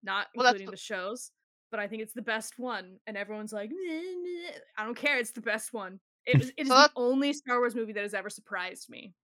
[0.02, 1.30] not Well, including the- the shows.
[1.72, 5.18] But I think it's the best one, and everyone's like, "Meh, meh." I don't care.
[5.18, 5.98] It's the best one.
[6.26, 6.48] It was.
[6.50, 9.14] It is So the only Star Wars movie that has ever surprised me.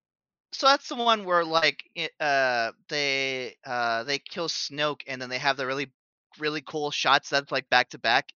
[0.51, 5.29] So that's the one where like it, uh they uh they kill Snoke and then
[5.29, 5.93] they have the really
[6.39, 8.33] really cool shots that's like back to back.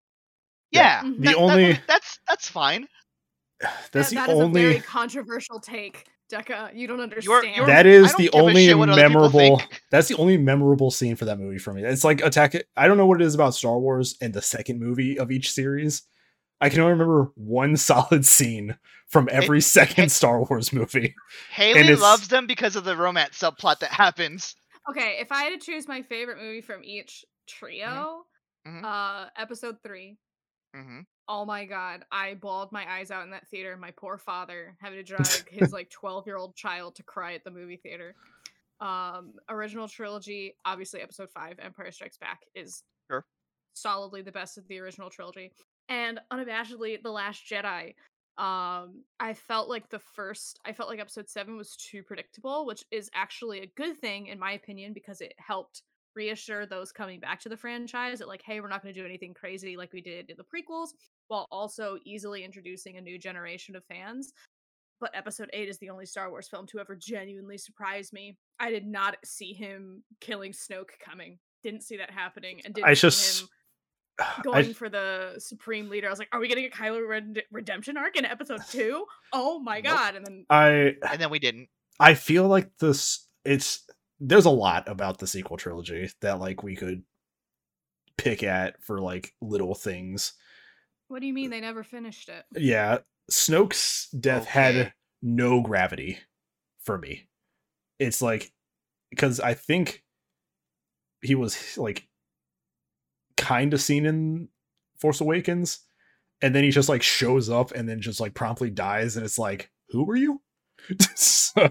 [0.71, 1.01] Yeah, Yeah.
[1.03, 2.87] the that- that only- movie- that's that's fine.
[3.61, 6.75] that's That- the that is only a very controversial take, Deca.
[6.75, 7.55] You don't understand.
[7.55, 10.37] you're- that I is don't the only shit what other people memorable that's the only
[10.37, 13.21] memorable scene for that movie for me it's like attack it i don't know what
[13.21, 16.03] it is about star wars and the second movie of each series
[16.61, 21.13] i can only remember one solid scene from every second star wars movie
[21.51, 24.55] Haley it's- loves them because of the romance subplot that happens.
[24.89, 28.23] Okay, if I had to choose my favorite movie from each trio,
[28.67, 28.83] Mhm.
[28.83, 30.17] uh, episode three.
[30.73, 33.77] Hmm Oh my god, I bawled my eyes out in that theater.
[33.77, 37.43] My poor father having to drag his like twelve year old child to cry at
[37.43, 38.15] the movie theater.
[38.79, 43.25] Um, original trilogy, obviously episode five, Empire Strikes Back, is Sure.
[43.73, 45.51] solidly the best of the original trilogy,
[45.89, 47.93] and unabashedly, The Last Jedi.
[48.37, 52.83] Um, I felt like the first, I felt like episode seven was too predictable, which
[52.89, 55.83] is actually a good thing in my opinion because it helped
[56.15, 59.05] reassure those coming back to the franchise that like, hey, we're not going to do
[59.05, 60.89] anything crazy like we did in the prequels,
[61.27, 64.31] while also easily introducing a new generation of fans.
[64.99, 68.37] But episode 8 is the only Star Wars film to ever genuinely surprise me.
[68.59, 71.39] I did not see him killing Snoke coming.
[71.63, 73.47] Didn't see that happening and didn't I see just- him
[74.19, 76.05] I- going for the supreme leader.
[76.07, 79.05] I was like, are we getting a Kylo Ren redemption arc in episode 2?
[79.33, 79.93] Oh my Nope.
[79.95, 80.15] god.
[80.15, 80.69] And then i
[81.11, 81.69] And then we didn't.
[81.99, 83.89] i feel like this it's
[84.23, 87.01] there's a lot about the sequel trilogy that like we could
[88.17, 90.33] pick at for like little things.
[91.07, 92.45] What do you mean they never finished it?
[92.55, 96.19] yeah snoke's death had no gravity
[96.83, 97.27] for me.
[97.99, 98.51] It's like
[99.09, 100.03] because i think
[101.21, 102.07] he was like
[103.37, 104.47] kind of seen in
[104.99, 105.79] force awakens
[106.41, 109.37] and then he just like shows up and then just like promptly dies and it's
[109.39, 110.41] like who were you?
[111.15, 111.69] So S- See,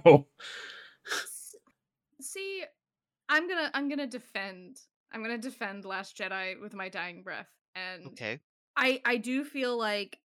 [3.31, 4.79] I'm to I'm to defend
[5.13, 8.41] I'm to defend Last Jedi with my dying breath and Okay.
[8.77, 10.19] I I do feel like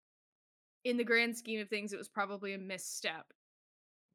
[0.84, 3.26] in the grand scheme of things it was probably a misstep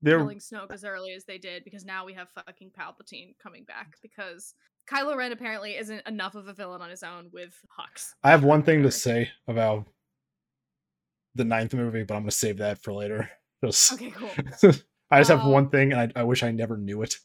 [0.01, 3.63] there killing Snoke as early as they did because now we have fucking Palpatine coming
[3.65, 4.53] back because
[4.89, 8.13] Kylo Ren apparently isn't enough of a villain on his own with Hux.
[8.23, 9.85] I have one thing to say about
[11.35, 13.29] the ninth movie, but I'm gonna save that for later.
[13.65, 14.29] Just, Okay, cool.
[15.09, 17.15] I just have Uh, one thing, and I, I wish I never knew it.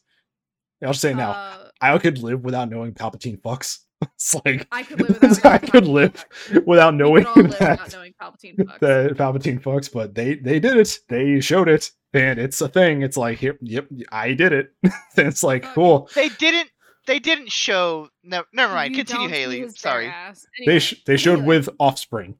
[0.83, 1.31] I'll just say it now.
[1.31, 3.79] Uh, I could live without knowing Palpatine fucks.
[4.15, 5.45] It's like I could live without.
[5.45, 6.65] I knowing could Palpatine live fucks.
[6.65, 8.79] without knowing could all live that, without knowing Palpatine fucks.
[8.79, 10.99] that Palpatine fucks, but they they did it.
[11.07, 13.01] They showed it, and it's a thing.
[13.01, 14.73] It's like, yep, yep, I did it.
[14.83, 14.91] and
[15.27, 15.73] it's like, Fuck.
[15.75, 16.09] cool.
[16.15, 16.69] They didn't.
[17.07, 18.09] They didn't show.
[18.25, 18.93] No, never mind.
[18.93, 19.69] You Continue, Haley.
[19.69, 20.07] Sorry.
[20.07, 20.45] ass.
[20.65, 22.35] They sh- they showed anyway, with Offspring.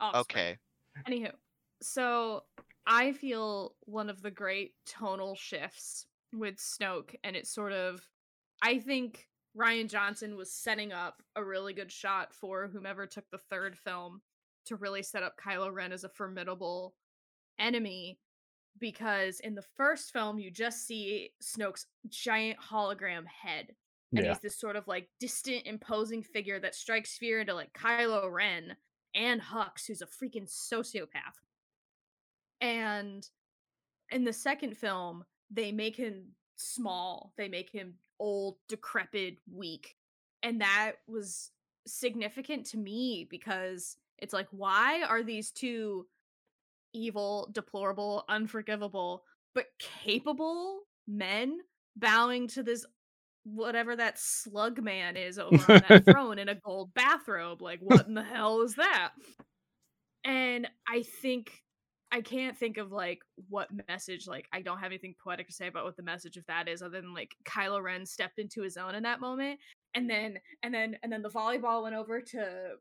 [0.00, 0.20] Offspring.
[0.22, 0.58] Okay.
[1.06, 1.32] Anywho,
[1.82, 2.44] so
[2.86, 8.06] I feel one of the great tonal shifts with Snoke, and it's sort of,
[8.62, 13.38] I think Rian Johnson was setting up a really good shot for whomever took the
[13.38, 14.22] third film
[14.66, 16.94] to really set up Kylo Ren as a formidable
[17.58, 18.18] enemy.
[18.78, 23.74] Because in the first film, you just see Snoke's giant hologram head.
[24.14, 27.74] And Yeah, he's this sort of like distant, imposing figure that strikes fear into like
[27.74, 28.76] Kylo Ren
[29.14, 31.36] and Hux, who's a freaking sociopath.
[32.62, 33.28] And
[34.10, 36.24] in the second film, they make him
[36.56, 37.32] small.
[37.36, 39.96] They make him old, decrepit, weak.
[40.42, 41.50] And that was
[41.86, 46.06] significant to me because it's like, why are these two
[46.92, 51.58] evil, deplorable, unforgivable, but capable men
[51.96, 52.86] bowing to this
[53.44, 57.60] whatever that slug man is over on that throne in a gold bathrobe.
[57.60, 59.10] Like, what in the hell is that?
[60.24, 61.62] And I think
[62.12, 65.66] I can't think of like what message like I don't have anything poetic to say
[65.66, 68.76] about what the message of that is other than like Kylo Ren stepped into his
[68.76, 69.58] own in that moment
[69.94, 72.74] and then and then and then the volleyball went over to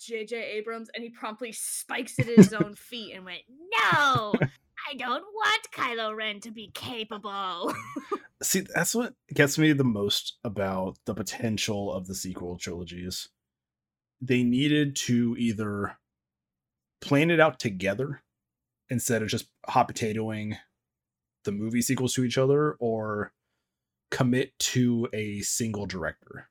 [0.00, 4.34] JJ Abrams and he promptly spikes it at his own feet and went, "No!
[4.90, 7.74] I don't want Kylo Ren to be capable."
[8.42, 13.28] See, that's what gets me the most about the potential of the sequel trilogies.
[14.20, 15.98] They needed to either
[17.00, 18.22] plan it out together
[18.94, 20.56] instead of just hot potatoing
[21.42, 23.32] the movie sequels to each other or
[24.10, 26.48] commit to a single director.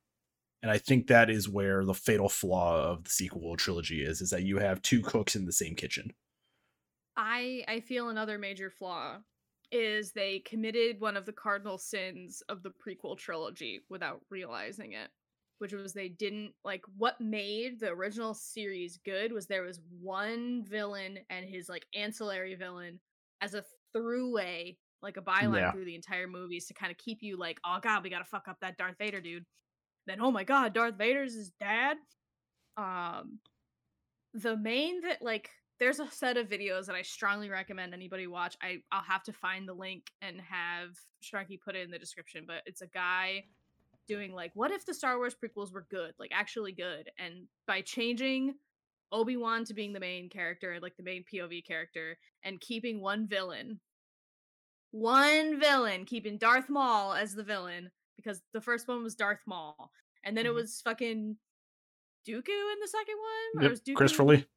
[0.62, 4.29] And I think that is where the fatal flaw of the sequel trilogy is is
[4.29, 6.13] that you have two cooks in the same kitchen.
[7.15, 9.19] I I feel another major flaw
[9.71, 15.10] is they committed one of the cardinal sins of the prequel trilogy without realizing it
[15.59, 20.63] which was they didn't like what made the original series good was there was one
[20.67, 22.99] villain and his like ancillary villain
[23.41, 23.63] as a
[23.95, 25.71] throughway like a byline Yeah.
[25.71, 28.47] through the entire movies to kind of keep you like oh god we gotta fuck
[28.47, 29.45] up that darth vader dude
[30.07, 31.97] then oh my god darth vader's his dad
[32.77, 33.39] um
[34.33, 38.55] the main that like there's a set of videos that I strongly recommend anybody watch.
[38.61, 40.89] I I'll have to find the link and have
[41.23, 43.45] Sharky put it in the description, but it's a guy
[44.07, 47.81] doing like what if the Star Wars prequels were good, like actually good, and by
[47.81, 48.55] changing
[49.11, 53.79] Obi-Wan to being the main character, like the main POV character, and keeping one villain,
[54.91, 59.91] one villain, keeping Darth Maul as the villain because the first one was Darth Maul,
[60.23, 60.49] and then Mhm.
[60.49, 61.37] it was fucking
[62.27, 64.47] Dooku in the second one, or Yep, was Dooku Christopher Lee.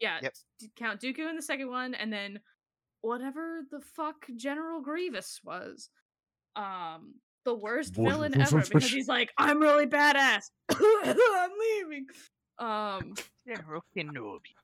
[0.00, 0.36] yeah, Yep.
[0.76, 2.42] Count Dooku in the second one, and then
[3.02, 5.90] whatever the fuck General Grievous was.
[6.56, 10.44] Um, the worst Wha- villain ever wha- because he's like, I'm really badass.
[10.70, 12.06] I'm leaving.
[12.58, 13.14] Um,
[13.46, 14.54] General Kenobi.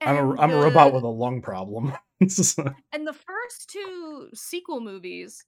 [0.00, 1.92] I'm a and I'm a robot with a lung problem.
[2.20, 5.44] and the first two sequel movies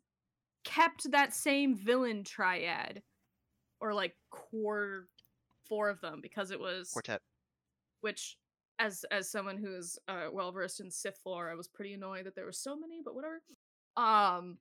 [0.65, 3.03] kept that same villain triad,
[3.81, 5.07] or like core
[5.69, 7.21] four of them because it was Quartet.
[8.03, 8.37] which
[8.79, 12.35] as as someone who's uh, well versed in Sith lore, I was pretty annoyed that
[12.37, 13.41] there were so many, but whatever.
[13.97, 14.59] Um,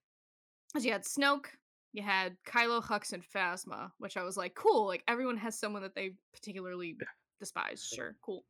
[0.72, 1.48] 'cause you had Snoke,
[1.94, 4.88] you had Kylo, Hux, and Phasma, which I was like, cool.
[4.88, 6.98] Like everyone has someone that they particularly
[7.40, 7.88] despise.
[7.96, 8.44] Sure, cool.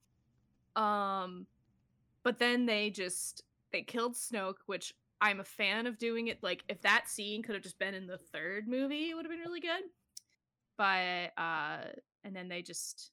[0.75, 1.45] Um,
[2.23, 6.41] but then they just they killed Snoke, which I'm a fan of doing it.
[6.41, 9.31] Like if that scene could have just been in the third movie, it would have
[9.31, 9.83] been really good.
[10.77, 11.79] But uh,
[12.23, 13.11] and then they just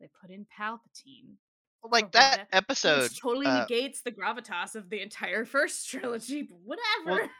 [0.00, 1.36] they put in Palpatine.
[1.82, 3.10] Like that Rebecca, episode.
[3.22, 6.42] totally uh, negates the gravitas of the entire first trilogy.
[6.42, 7.22] But whatever.
[7.22, 7.30] Well,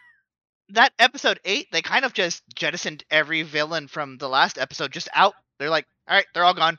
[0.75, 5.09] that episode eight, they kind of just jettisoned every villain from the last episode just
[5.15, 5.35] out.
[5.59, 6.79] They're like, all right, they're all gone.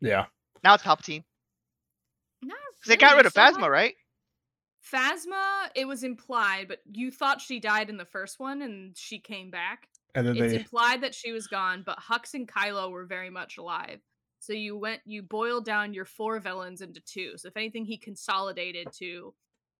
[0.00, 0.26] yeah.
[0.62, 1.24] Now it's Palpatine.
[2.42, 3.94] Not 'Cause they got rid of Phasma, like- right?
[4.92, 9.18] Phasma, it was implied, but you thought she died in the first one and she
[9.18, 9.88] came back.
[10.14, 13.30] And then It's they implied that she was gone, but Hux and Kylo were very
[13.30, 14.00] much alive.
[14.40, 17.38] So you went you boiled down your four villains into two.
[17.38, 19.34] So if anything, he consolidated to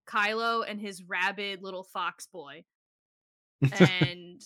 [0.08, 2.64] Kylo and his rabid little fox boy.
[3.72, 4.40] And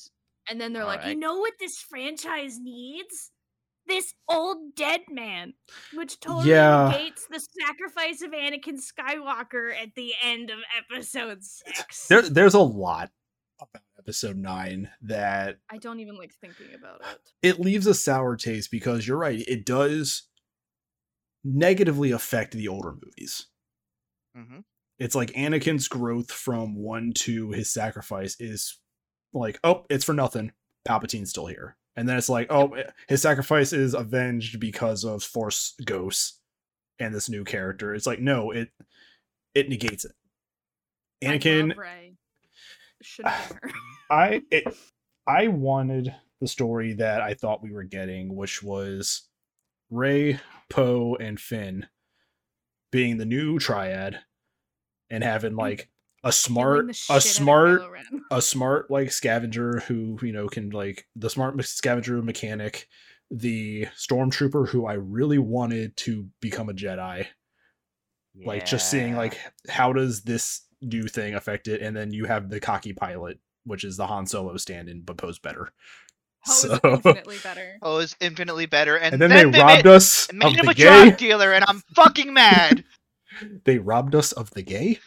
[0.50, 3.30] and then they're like, you know what this franchise needs?
[3.86, 5.54] This old dead man,
[5.94, 6.90] which totally Yeah.
[6.92, 10.58] negates the sacrifice of Anakin Skywalker at the end of
[10.92, 12.06] episode six.
[12.08, 13.10] there there's a lot
[13.60, 17.32] about episode 9 that I don't even like thinking about it.
[17.42, 20.28] it leaves a sour taste because you're right, it does
[21.44, 23.46] negatively affect the older movies.
[24.36, 24.60] Mm-hmm.
[24.98, 28.78] It's like Anakin's growth from 1 to his sacrifice is
[29.32, 30.52] like, oh, it's for nothing.
[30.86, 31.76] Palpatine's still here.
[31.96, 32.76] And then it's like, oh,
[33.08, 36.40] his sacrifice is avenged because of Force ghosts
[37.00, 37.94] and this new character.
[37.94, 38.70] It's like, no, it
[39.54, 40.12] it negates it.
[41.22, 41.86] Anakin love
[43.02, 43.58] Should have.
[44.10, 44.64] I it,
[45.26, 49.28] I wanted the story that I thought we were getting, which was
[49.90, 50.38] Rey,
[50.70, 51.86] Poe, and Finn
[52.90, 54.20] being the new triad
[55.10, 55.58] and having mm.
[55.58, 55.88] like
[56.24, 57.82] a smart Killing the shit a smart
[58.30, 62.88] a smart like scavenger who you know can like the smart scavenger mechanic
[63.30, 67.26] the stormtrooper who i really wanted to become a jedi
[68.44, 69.38] like just seeing like
[69.68, 73.84] how does this new thing affect it and then you have the cocky pilot which
[73.84, 75.72] is the han solo stand-in but posed better
[76.46, 77.78] Poe is so infinitely better.
[77.82, 78.96] Oh, is infinitely better.
[78.96, 81.16] And, and then, they they robbed made, us made of him the a gay drug
[81.18, 82.84] dealer, and I'm fucking mad.
[83.64, 84.98] they robbed us of the gay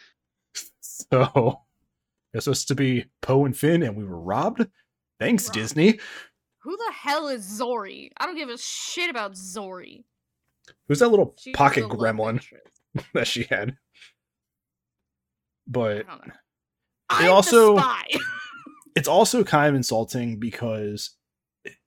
[1.12, 1.60] so
[2.32, 4.66] it's supposed to be poe and finn and we were robbed
[5.20, 5.54] thanks Robbed.
[5.54, 5.98] disney
[6.62, 8.10] Who the hell is Zorii?
[8.18, 10.04] I don't give a shit about Zorii.
[10.86, 12.40] Who's that little She pocket gremlin
[13.14, 13.76] that she had?
[15.66, 16.06] But.
[17.20, 17.78] It also
[18.96, 21.16] it's also kind of insulting because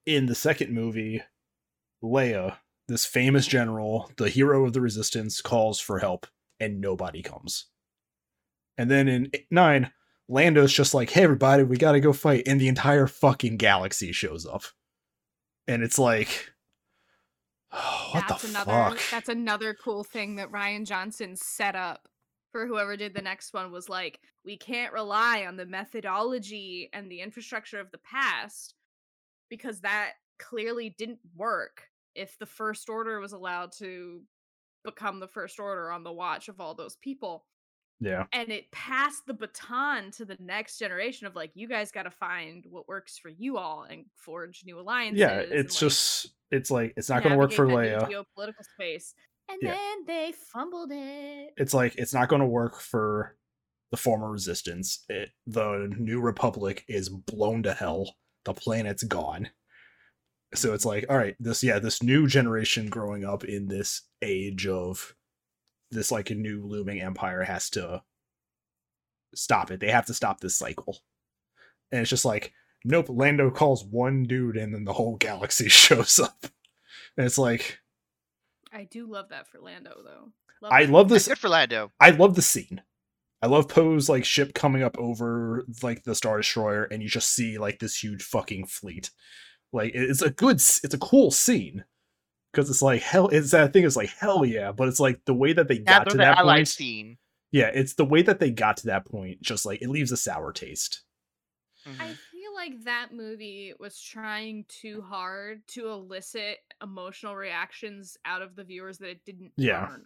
[0.04, 1.22] in the second movie,
[2.02, 2.56] Leia,
[2.86, 6.26] this famous general, the hero of the resistance, calls for help
[6.60, 7.66] and nobody comes.
[8.78, 9.90] And then in nine,
[10.28, 12.46] Lando's just like, hey, everybody, we gotta go fight.
[12.46, 14.62] And the entire fucking galaxy shows up.
[15.68, 16.52] And it's like,
[17.70, 19.00] what that's the another fuck?
[19.10, 22.08] that's another cool thing that Rian Johnson set up
[22.52, 27.10] for whoever did the next one was like we can't rely on the methodology and
[27.10, 28.74] the infrastructure of the past
[29.50, 34.22] because that clearly didn't work if the first order was allowed to
[34.84, 37.44] become the first order on the watch of all those people
[38.00, 38.24] yeah.
[38.32, 42.10] and it passed the baton to the next generation of like you guys got to
[42.10, 46.28] find what works for you all and forge new alliances Yeah, and, it's like, just,
[46.50, 48.08] it's like, it's not gonna work for Leia.
[48.08, 49.14] geopolitical space.
[49.48, 49.72] And Yeah.
[49.72, 51.54] then they fumbled it.
[51.56, 53.36] it's like it's not going to work for
[53.92, 59.48] the former resistance it, the new republic is blown to hell the planet's gone
[60.54, 64.66] so it's like all right this yeah this new generation growing up in this age
[64.66, 65.14] of
[65.90, 68.02] this like a new looming empire has to
[69.34, 70.98] stop it they have to stop this cycle
[71.92, 72.52] and it's just like
[72.84, 76.46] nope lando calls one dude and then the whole galaxy shows up
[77.16, 77.80] and it's like
[78.72, 80.68] I do love that for Lando though.
[80.68, 80.92] i that.
[80.92, 81.92] love this Good for Lando.
[81.98, 82.82] I love the scene.
[83.40, 87.30] I love Poe's like ship coming up over like the Star Destroyer, and you just
[87.30, 89.10] see like this huge fucking fleet.
[89.72, 91.84] Like it's a good, it's a cool scene
[92.52, 93.28] because it's like hell.
[93.28, 96.04] It's that thing is like hell yeah, but it's like the way that they got
[96.04, 96.68] they're to the that allied point.
[96.68, 97.18] scene.
[97.52, 99.40] Yeah, it's the way that they got to that point.
[99.42, 101.02] Just like it leaves a sour taste.
[101.86, 102.00] Mhm.
[102.00, 108.56] I feel like that movie was trying too hard to elicit emotional reactions out of
[108.56, 109.88] the viewers that it didn't Yeah.
[109.90, 110.04] earn.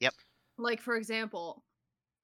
[0.00, 0.14] Yep.
[0.58, 1.64] Like for example,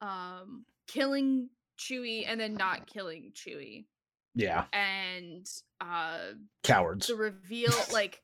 [0.00, 3.86] um killing Chewie and then not killing Chewie.
[4.34, 5.46] Yeah, And
[5.80, 7.08] uh cowards.
[7.08, 8.22] the reveal like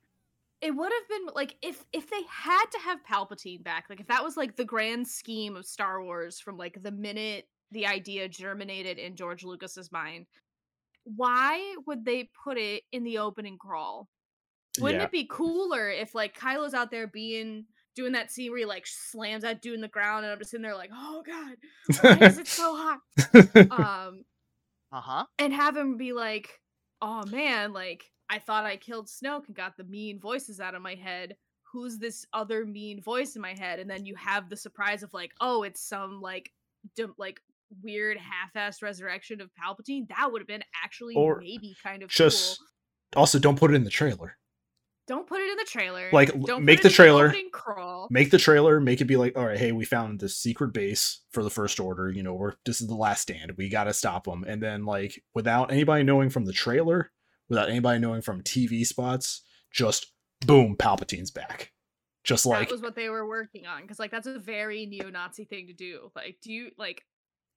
[0.61, 4.07] it would have been like if if they had to have palpatine back like if
[4.07, 8.27] that was like the grand scheme of star wars from like the minute the idea
[8.27, 10.25] germinated in george lucas's mind
[11.15, 14.09] why would they put it in the opening crawl?
[14.79, 18.59] Wouldn't yeah, it be cooler if like kylo's out there being doing that scene where
[18.59, 21.23] he like slams that dude in the ground and i'm just sitting there like oh
[21.25, 21.55] god
[22.01, 22.99] why is it so hot?
[23.71, 24.23] Um
[24.91, 25.25] Uh-huh.
[25.39, 26.61] and have him be like,
[27.01, 30.81] "Oh man, like I thought I killed Snoke and got the mean voices out of
[30.81, 31.35] my head.
[31.71, 35.13] Who's this other mean voice in my head?" And then you have the surprise of
[35.13, 36.51] like, "Oh, it's some like
[36.95, 37.39] dim- like
[37.83, 42.57] weird half-assed resurrection of Palpatine." That would have been actually Or maybe kind of just
[42.59, 42.67] cool.
[43.21, 44.37] also don't put it in the trailer.
[45.07, 46.09] Don't put it in the trailer.
[46.11, 48.09] Like, Don't make the trailer- opening crawl.
[48.11, 51.21] make the trailer make it be like all right hey we found this secret base
[51.31, 54.25] for the first order you know we're this is the last stand we gotta stop
[54.25, 57.09] them and then like without anybody knowing from the trailer
[57.49, 59.41] without anybody knowing from tv spots
[59.71, 60.11] just
[60.45, 61.71] boom palpatine's back
[62.27, 65.45] just like that was what they were working on because like that's a very neo-Nazi
[65.45, 66.11] thing to do.
[66.13, 67.05] Like, do you like?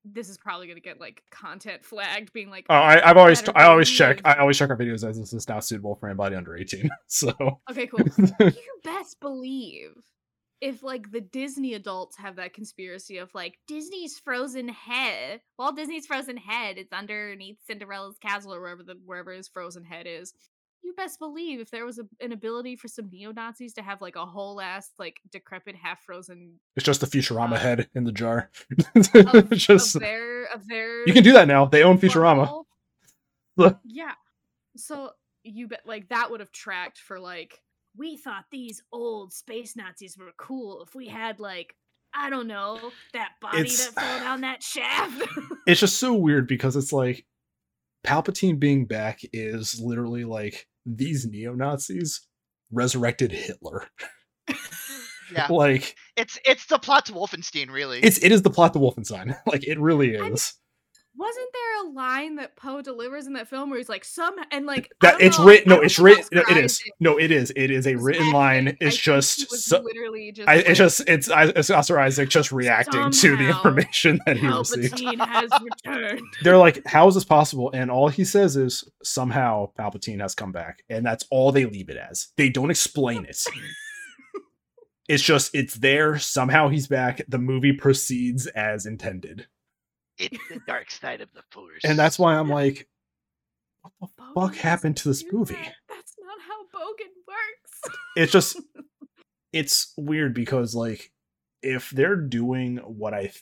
[0.05, 3.65] This is probably gonna get like content flagged, being like, oh, I, i've always i
[3.65, 6.57] always check i always check our videos as this is not suitable for anybody under
[6.57, 7.33] 18 so
[7.69, 8.01] Okay, cool.
[8.41, 8.53] you
[8.85, 9.91] best believe
[10.61, 16.07] if like the Disney adults have that conspiracy of like Disney's frozen head, Walt Disney's
[16.07, 20.35] frozen head is underneath Cinderella's castle or wherever the wherever his frozen head is.
[20.83, 24.01] You best believe if there was a, an ability for some neo Nazis to have
[24.01, 28.05] like a whole ass like decrepit half frozen it's just the futurama Uh, head in
[28.05, 28.51] the jar.
[29.15, 31.65] of, just of their of their you can do that now.
[31.67, 32.65] They own futurama.
[33.85, 34.13] yeah.
[34.77, 35.11] So
[35.43, 37.61] you bet like that would have tracked for like
[37.97, 41.75] we thought these old space Nazis were cool if we had like
[42.15, 45.23] I don't know that body It's- that fell down that shaft.
[45.67, 47.25] it's just so weird because it's like
[48.07, 52.27] Palpatine being back is literally like these neo Nazis
[52.73, 53.87] resurrected Hitler.
[55.33, 55.47] Yeah.
[55.49, 58.01] Like It's it's the plot to Wolfenstein, really.
[58.01, 59.37] it's it is the plot to Wolfenstein.
[59.47, 60.55] Like it really I'm- is.
[61.21, 64.65] Wasn't there a line that Poe delivers in that film where he's like some and
[64.65, 65.69] like That it's know, written.
[65.69, 66.25] No, it's written.
[66.33, 66.79] No, it is.
[66.79, 67.53] describe No, it is.
[67.55, 68.79] It is a written line.
[68.81, 69.51] It's just.
[69.55, 71.03] So, literally just I, like, it's just.
[71.07, 71.29] It's.
[71.31, 74.95] It's Oscar Isaac just reacting to the information that he received.
[74.95, 76.27] Palpatine has returned.
[76.43, 80.53] They're like, "How is this possible?" And all he says is, "Somehow Palpatine has come
[80.53, 82.29] back," and that's all they leave it as.
[82.39, 83.45] They don't explain it.
[85.09, 86.21] It's just it's there.
[86.21, 87.21] Somehow he's back.
[87.27, 89.49] The movie proceeds as intended.
[90.21, 91.83] It's the dark side of the force.
[91.85, 92.87] And that's why I'm like,
[93.99, 95.55] what the fuck happened to this movie?
[95.55, 95.75] that.
[95.89, 97.97] That's not how Bogan works.
[98.17, 98.61] It's just
[99.53, 101.13] it's weird because like
[101.63, 103.33] if they're doing what I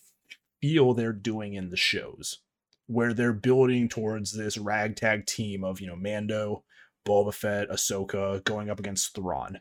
[0.61, 2.39] feel they're doing in the shows,
[2.87, 6.65] where they're building towards this ragtag team of you know Mando,
[7.07, 9.61] Boba Fett, Ahsoka going up against Thrawn,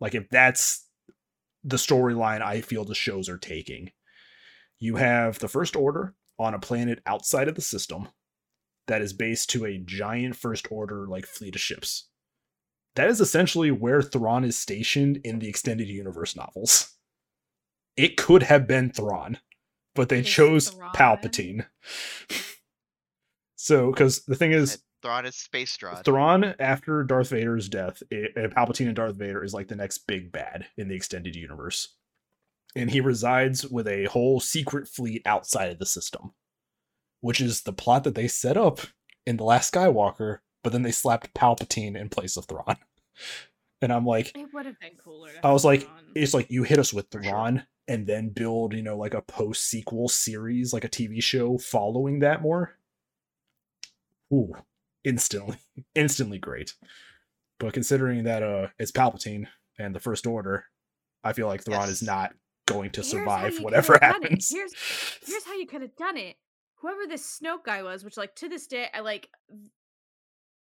[0.00, 0.86] like if that's
[1.62, 3.92] the storyline I feel the shows are taking,
[4.78, 8.08] you have the First Order on a planet outside of the system
[8.86, 12.08] that is based to a giant First Order like fleet of ships.
[12.96, 16.94] That is essentially where Thrawn is stationed in the extended universe novels.
[17.96, 19.38] It could have been Thrawn,
[19.94, 20.92] but they It is chose Thrawn.
[20.94, 21.66] Palpatine.
[23.56, 26.02] so, because the thing is, Thrawn is space Thrawn.
[26.02, 30.06] Thrawn, after Darth Vader's death, i uh, Palpatine and Darth Vader is like the next
[30.06, 31.94] big bad in the extended universe.
[32.76, 36.32] And he resides with a whole secret fleet outside of the system,
[37.20, 38.80] which is the plot that they set up
[39.26, 42.76] in The Last Skywalker, but then they slapped Palpatine in place of Thrawn.
[43.82, 45.28] And I'm like, It would have been cooler.
[45.42, 46.04] I was like, Thrawn.
[46.14, 47.22] it's like you hit us with sure.
[47.22, 51.58] Thrawn and then build, you know, like a post sequel series, like a TV show
[51.58, 52.78] following that more.
[54.32, 54.54] Ooh,
[55.04, 55.58] instantly,
[55.94, 56.72] instantly great.
[57.58, 59.48] But considering that uh it's Palpatine
[59.78, 60.64] and the First Order,
[61.22, 62.32] I feel like Thrawn is not
[62.66, 64.24] going to survive whatever could've done it.
[64.24, 64.50] happens.
[64.50, 64.72] Here's
[65.26, 66.36] here's how you could have done it.
[66.76, 69.28] Whoever this Snoke guy was, which like to this day, I like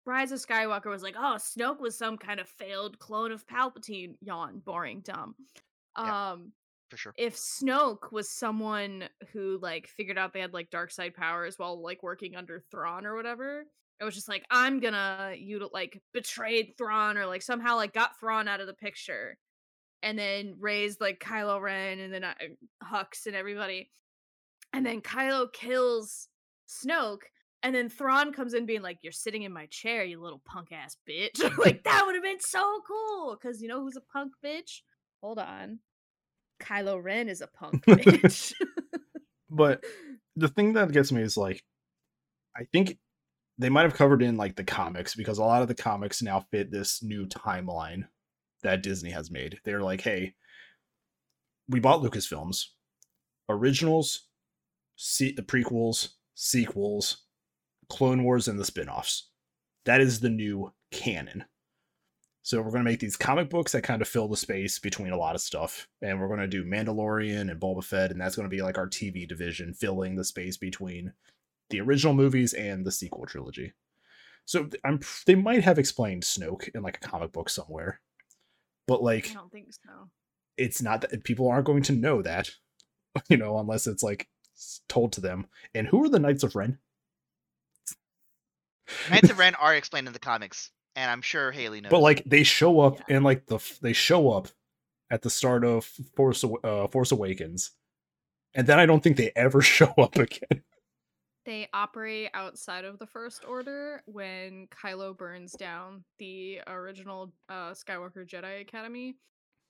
[0.06, 4.14] Rise of Skywalker was like, oh, Snoke was some kind of failed clone of Palpatine.
[4.20, 5.34] Yawn, boring, dumb.
[5.96, 6.32] Yeah.
[6.32, 6.52] Um,
[6.90, 7.14] for sure.
[7.16, 11.80] if Snoke was someone who like figured out they had like dark side powers while
[11.80, 13.64] like working under Thrawn or whatever,
[14.00, 18.18] it was just like I'm gonna you like betrayed Thrawn or like somehow like got
[18.18, 19.38] Thrawn out of the picture,
[20.02, 22.34] and then raised like Kylo Ren and then uh,
[22.84, 23.90] Hux and everybody,
[24.72, 26.28] and then Kylo kills
[26.68, 27.22] Snoke.
[27.62, 30.72] And then Thrawn comes in being like, You're sitting in my chair, you little punk
[30.72, 31.42] ass bitch.
[31.58, 33.36] like, that would have been so cool.
[33.36, 34.80] Cause you know who's a punk bitch?
[35.22, 35.80] Hold on.
[36.62, 38.52] Kylo Ren is a punk bitch.
[39.50, 39.82] But
[40.36, 41.64] the thing that gets me is like,
[42.56, 42.98] I think
[43.58, 46.46] they might have covered in like the comics because a lot of the comics now
[46.52, 48.04] fit this new timeline
[48.62, 49.58] that Disney has made.
[49.64, 50.34] They're like, hey,
[51.68, 52.66] we bought Lucasfilms,
[53.48, 54.28] originals,
[54.96, 57.24] se- the prequels, sequels,
[57.88, 59.28] Clone Wars, and the spin-offs.
[59.84, 61.44] That is the new canon.
[62.42, 65.12] So we're going to make these comic books that kind of fill the space between
[65.12, 68.34] a lot of stuff, and we're going to do Mandalorian and Boba Fett, and that's
[68.34, 71.12] going to be like our TV division, filling the space between
[71.68, 73.72] the original movies and the sequel trilogy.
[74.46, 78.00] So I'm they might have explained Snoke in like a comic book somewhere,
[78.90, 80.08] but I like don't think so.
[80.56, 82.50] it's not that people aren't going to know that,
[83.28, 84.28] you know, unless it's like
[84.88, 85.46] told to them.
[85.74, 86.78] And who are the Knights of Ren?
[89.10, 91.90] Knights of Ren are explained in the comics, and I'm sure Haley knows.
[91.90, 93.16] but like they show up Yeah.
[93.16, 94.48] and like the they show up
[95.10, 95.84] at the start of
[96.16, 97.70] Force uh, Force Awakens,
[98.54, 100.62] and then I don't think they ever show up again.
[101.46, 108.28] They operate outside of the First Order when Kylo burns down the original uh, Skywalker
[108.28, 109.16] Jedi Academy.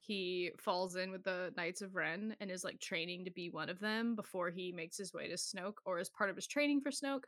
[0.00, 3.68] He falls in with the Knights of Ren and is like training to be one
[3.68, 6.80] of them before he makes his way to Snoke, or as part of his training
[6.80, 7.24] for Snoke.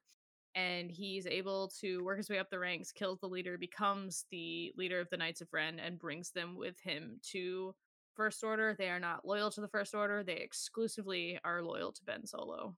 [0.55, 4.73] And he's able to work his way up the ranks, kills the leader, becomes the
[4.77, 7.75] leader of the Knights of Ren, and brings them with him to
[8.15, 8.75] First Order.
[8.77, 10.25] They are not loyal to the First Order.
[10.25, 12.75] They exclusively are loyal to Ben Solo.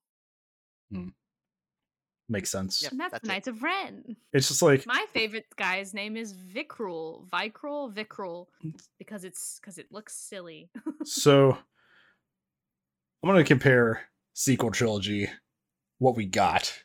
[2.28, 2.82] Makes sense.
[2.82, 2.92] Yep.
[2.92, 3.34] And that's, that's the it.
[3.34, 4.16] Knights of Ren.
[4.32, 8.46] It's just like My favorite guy's name is Vicrul, Vicrul, Vicrul,
[8.98, 10.70] because it's because it looks silly.
[11.04, 11.58] so.
[13.22, 14.02] I'm gonna compare
[14.34, 15.28] sequel trilogy,
[15.98, 16.82] what we got,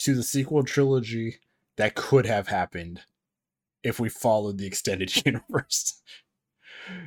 [0.00, 1.36] to the sequel trilogy
[1.76, 3.02] that could have happened
[3.84, 6.02] if we followed the extended universe.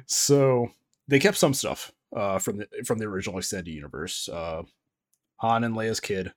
[0.05, 0.69] so
[1.07, 4.29] they kept some stuff uh, from the from the original extended universe.
[4.29, 4.63] Uh,
[5.37, 6.33] Han and Leia's kid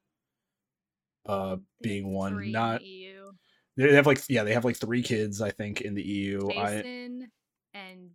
[1.26, 3.30] uh, being one, not EU.
[3.76, 6.50] they have like yeah they have like three kids I think in the EU.
[6.50, 7.20] I Jacen
[7.74, 8.10] and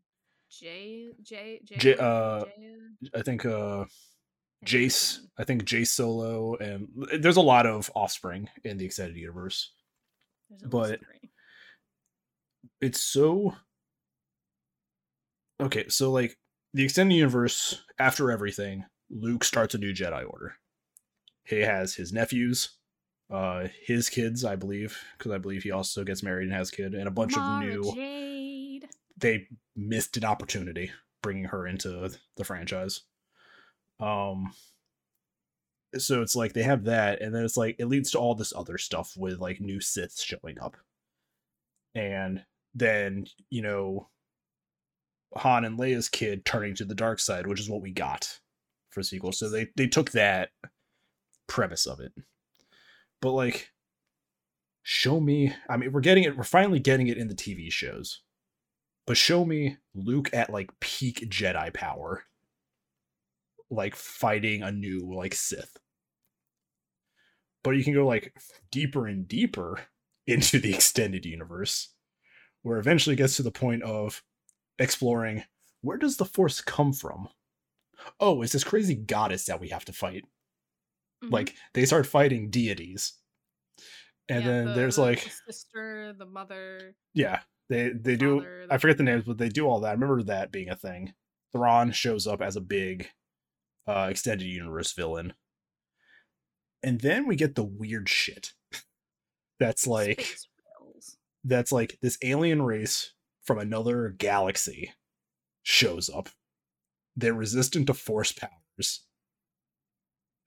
[0.49, 2.45] Jay, Jay, Jay, J- uh,
[3.01, 3.85] Jay I think uh
[4.65, 6.87] Jace, I think Jace Solo, and
[7.19, 9.71] there's a lot of offspring in the extended universe.
[10.49, 11.29] There's at least but-.
[12.81, 13.55] It's so
[15.61, 15.87] okay.
[15.89, 16.37] So like
[16.73, 20.55] the extended universe, after everything, Luke starts a new Jedi Order.
[21.43, 22.77] He has his nephews,
[23.29, 26.93] uh, his kids, I believe, because I believe he also gets married and has kid,
[26.93, 27.93] and a bunch Mara of new.
[27.93, 28.87] Jade.
[29.17, 33.01] They missed an opportunity bringing her into the franchise.
[33.99, 34.53] Um,
[35.97, 38.53] so it's like they have that, and then it's like it leads to all this
[38.55, 40.77] other stuff with like new Siths showing up,
[41.95, 44.07] and then you know
[45.35, 48.39] Han and Leia's kid turning to the dark side, which is what we got
[48.89, 49.31] for sequel.
[49.31, 50.49] So they they took that
[51.47, 52.13] premise of it,
[53.21, 53.71] but like
[54.83, 55.53] show me.
[55.69, 56.37] I mean, we're getting it.
[56.37, 58.21] We're finally getting it in the TV shows,
[59.05, 62.23] but show me Luke at like peak Jedi power
[63.69, 65.77] like fighting a new like Sith.
[67.63, 68.33] But you can go like
[68.71, 69.81] deeper and deeper
[70.27, 71.89] into the extended universe,
[72.61, 74.23] where eventually gets to the point of
[74.79, 75.43] exploring
[75.81, 77.29] where does the force come from?
[78.19, 80.25] Oh, it's this crazy goddess that we have to fight.
[81.23, 81.31] Mhm.
[81.31, 83.13] Like they start fighting deities.
[84.29, 86.95] And Yeah, then the- there's the like sister, the mother.
[87.13, 89.89] yeah, they they do father, I forget the names, but they do all that.
[89.89, 91.13] I remember that being a thing.
[91.53, 93.09] Thrawn shows up as a big
[93.87, 95.33] uh extended universe villain.
[96.83, 98.53] And then we get the weird shit.
[99.59, 100.35] That's like
[101.43, 103.13] that's like this alien race
[103.43, 104.93] from another galaxy
[105.63, 106.29] shows up.
[107.15, 109.06] They're resistant to force powers.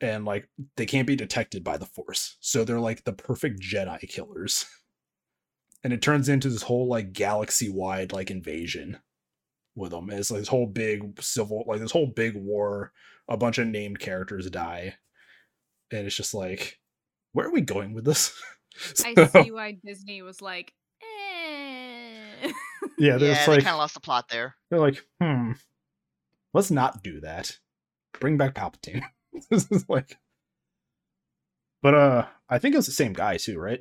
[0.03, 2.37] And like they can't be detected by the force.
[2.41, 4.67] So they're like the perfect Jedi killers.
[5.83, 8.99] And it turns into this whole like galaxy-wide like invasion
[9.75, 10.11] with them.
[10.11, 12.93] It's like this whole big civil like this whole big war.
[13.31, 14.97] A bunch of named characters die.
[15.91, 16.79] And it's just like,
[17.33, 18.39] where are we going with this?
[19.07, 22.53] I So- see why Disney was like, eh.
[22.99, 24.57] yeah, there's yeah, they like kind of lost the plot there.
[24.69, 25.53] They're like, hmm,
[26.53, 27.59] let's not do that.
[28.21, 29.03] Bring back Palpatine.
[29.51, 30.19] this is like,
[31.83, 33.81] but uh, I think it was the same guy too, right?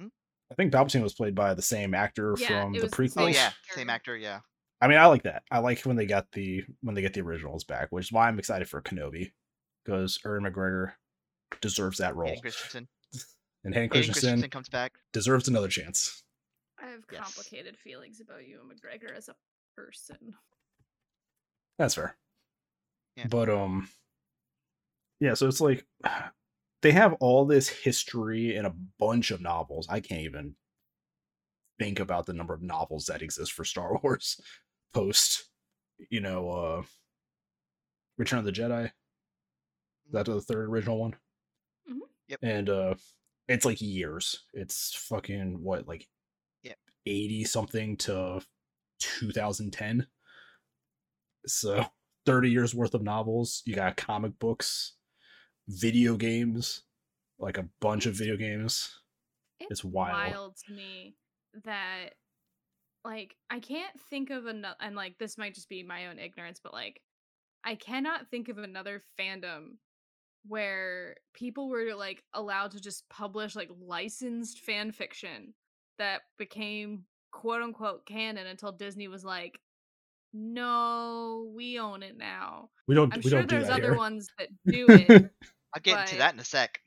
[0.00, 0.08] Hmm?
[0.50, 3.12] I think Palpatine was played by the same actor Yeah, from the was the prequels.
[3.16, 4.16] Oh same yeah, same actor.
[4.16, 4.40] Yeah.
[4.80, 5.42] I mean, I like that.
[5.50, 8.28] I like when they got the when they get the originals back, which is why
[8.28, 9.32] I'm excited for Kenobi
[9.84, 10.92] because Ewan McGregor
[11.60, 12.88] deserves that role, Hayden Christensen.
[13.64, 14.92] and Hayden Hayden Christensen Christensen comes back.
[15.12, 16.22] deserves another chance.
[16.80, 17.22] I have Yes.
[17.22, 19.34] complicated feelings about Ewan McGregor as a
[19.76, 20.34] person.
[21.78, 22.16] That's fair.
[23.18, 23.26] Yeah.
[23.28, 23.88] But um
[25.20, 25.84] yeah, so it's like
[26.82, 29.88] they have all this history in a bunch of novels.
[29.90, 30.54] I can't even
[31.80, 34.40] think about the number of novels that exist for Star Wars
[34.94, 35.48] post,
[36.10, 36.82] you know, uh
[38.18, 38.84] Return of the Jedi.
[38.86, 41.16] Is that the third original one?
[41.90, 41.98] Mhm.
[42.28, 42.38] Yep.
[42.42, 42.94] And uh
[43.48, 44.44] it's like years.
[44.52, 46.06] It's fucking what, like
[46.62, 46.76] Yep.
[47.06, 48.42] 80 something to
[49.00, 50.06] 2010.
[51.46, 51.84] So
[52.28, 53.62] 30 years worth of novels.
[53.64, 54.92] You got comic books,
[55.66, 56.82] video games,
[57.38, 59.00] like a bunch of video games.
[59.60, 60.34] It's wild.
[60.34, 61.14] wild to me
[61.64, 62.10] that
[63.02, 66.60] like I can't think of another and like this might just be my own ignorance,
[66.62, 67.00] but like
[67.64, 69.78] I cannot think of another fandom
[70.46, 75.54] where people were like allowed to just publish like licensed fan fiction
[75.96, 79.58] that became quote unquote canon until Disney was like,
[80.32, 82.70] No, we own it now.
[82.86, 83.94] We don't I'm we sure don't do there's that other here.
[83.94, 85.18] ones that do it.
[85.74, 86.80] I'll get into that in a sec.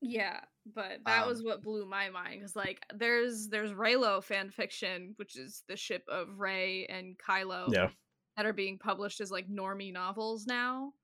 [0.00, 4.50] Yeah, but that was Um, what blew my mind because like there's there's Reylo fan
[4.50, 7.90] fiction, which is the ship of Rey and Kylo Yeah.
[8.36, 10.94] that are being published as like normie novels now,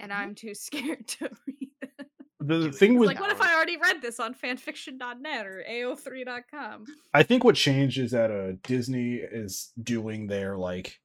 [0.00, 0.14] and Mhm.
[0.14, 1.67] I'm too scared to read.
[2.48, 2.98] The thing it.
[2.98, 6.86] with like, what if I already read this on fanfiction.net or AO3.com?
[7.12, 10.98] I think what changed is that uh Disney is doing their like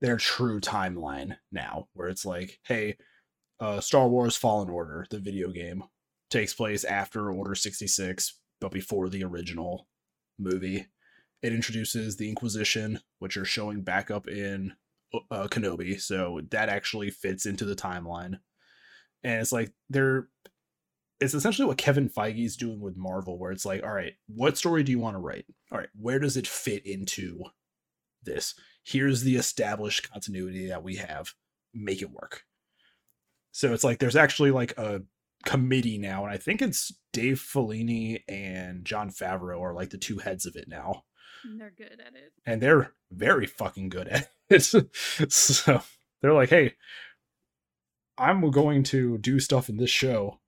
[0.00, 2.96] their true timeline now, where it's like, hey,
[3.60, 5.84] uh Star Wars Fallen Order, the video game,
[6.30, 9.86] takes place after Order 66, but before the original
[10.38, 10.86] movie.
[11.42, 14.72] It introduces the Inquisition, which are showing back up in
[15.30, 18.40] uh, Kenobi, so that actually fits into the timeline.
[19.24, 20.28] And it's like they're
[21.20, 24.56] it's essentially what Kevin Feige is doing with Marvel, where it's like, all right, what
[24.56, 25.46] story do you want to write?
[25.72, 27.42] All right, where does it fit into
[28.22, 28.54] this?
[28.84, 31.32] Here's the established continuity that we have.
[31.74, 32.44] Make it work.
[33.50, 35.02] So it's like there's actually like a
[35.44, 40.18] committee now, and I think it's Dave Filoni and Jon Favreau are like the two
[40.18, 41.02] heads of it now,
[41.44, 42.32] And they're good at it.
[42.46, 44.62] and they're very fucking good at it.
[45.32, 45.82] so
[46.22, 46.74] they're like, hey,
[48.18, 50.40] I'm going to do stuff in this show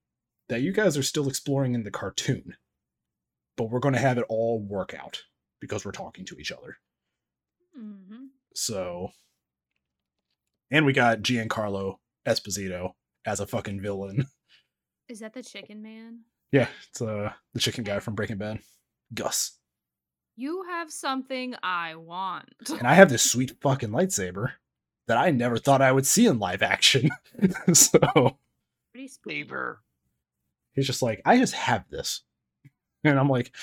[0.49, 2.57] that you guys are still exploring in the cartoon,
[3.57, 5.23] but we're going to have it all work out
[5.61, 6.79] because we're talking to each other.
[7.77, 9.11] hmm So,
[10.71, 11.97] and we got Giancarlo
[12.27, 12.93] Esposito
[13.25, 14.27] as a fucking villain.
[15.09, 16.21] Is that the Chicken Man?
[16.53, 18.59] Yeah, it's uh the chicken guy from Breaking Bad,
[19.15, 19.57] Gus.
[20.37, 22.49] You have something I want.
[22.71, 24.53] And I have this sweet fucking lightsaber.
[25.09, 27.11] That I never thought I would see in live action.
[27.73, 28.37] so
[28.93, 29.43] Pretty spooky.
[29.43, 29.81] Saber.
[30.73, 32.23] he's just like, I just have this.
[33.05, 33.55] And I'm like,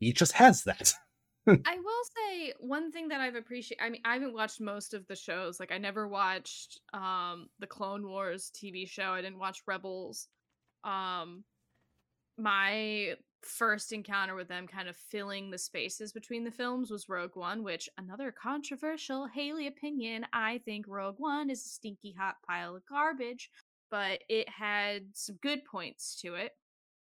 [0.00, 0.92] he just has that.
[1.46, 3.82] I will say one thing that I've appreciated.
[3.84, 5.60] I mean, I haven't watched most of the shows.
[5.60, 9.10] Like, I never watched um the Clone Wars TV show.
[9.12, 10.28] I didn't watch Rebels.
[10.84, 11.44] Um,
[12.38, 13.14] my
[13.44, 17.62] first encounter with them, kind of filling the spaces between the films, was Rogue One.
[17.62, 20.26] Which another controversial Haley opinion.
[20.32, 23.50] I think Rogue One is a stinky hot pile of garbage,
[23.90, 26.52] but it had some good points to it.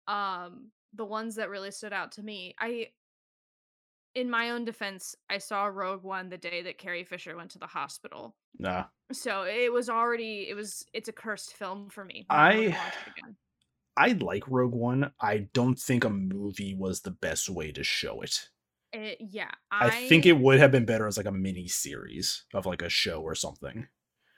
[0.08, 2.88] Um, the ones that really stood out to me, I
[4.16, 7.60] in my own defense, I saw Rogue One the day that Carrie Fisher went to
[7.60, 8.36] the hospital.
[8.58, 8.86] Nah.
[9.12, 12.26] So it was already it was it's a cursed film for me.
[12.30, 13.36] I I watch it again.
[14.00, 15.12] I like Rogue One.
[15.22, 18.50] I don't think a movie was the best way to show it.
[18.94, 22.46] It- yeah, I, I, think it would have been better as like a mini series
[22.54, 23.88] of like a show or something.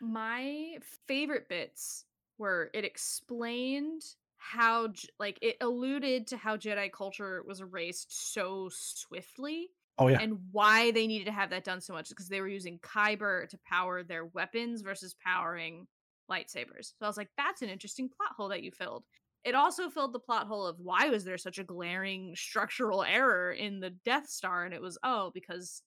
[0.01, 2.05] my favorite bits
[2.37, 4.01] were it explained
[4.37, 4.89] how
[5.19, 10.17] like it alluded to how Jedi culture was erased so swiftly Oh yeah.
[10.19, 13.47] and why they needed to have that done so much because they were using kyber
[13.49, 15.85] to power their weapons versus powering
[16.29, 16.93] lightsabers.
[16.97, 19.03] So I was like, that's an interesting plot hole that you filled.
[19.43, 23.51] It also filled the plot hole of why was there such a glaring structural error
[23.51, 25.81] in the Death Star, and it was oh because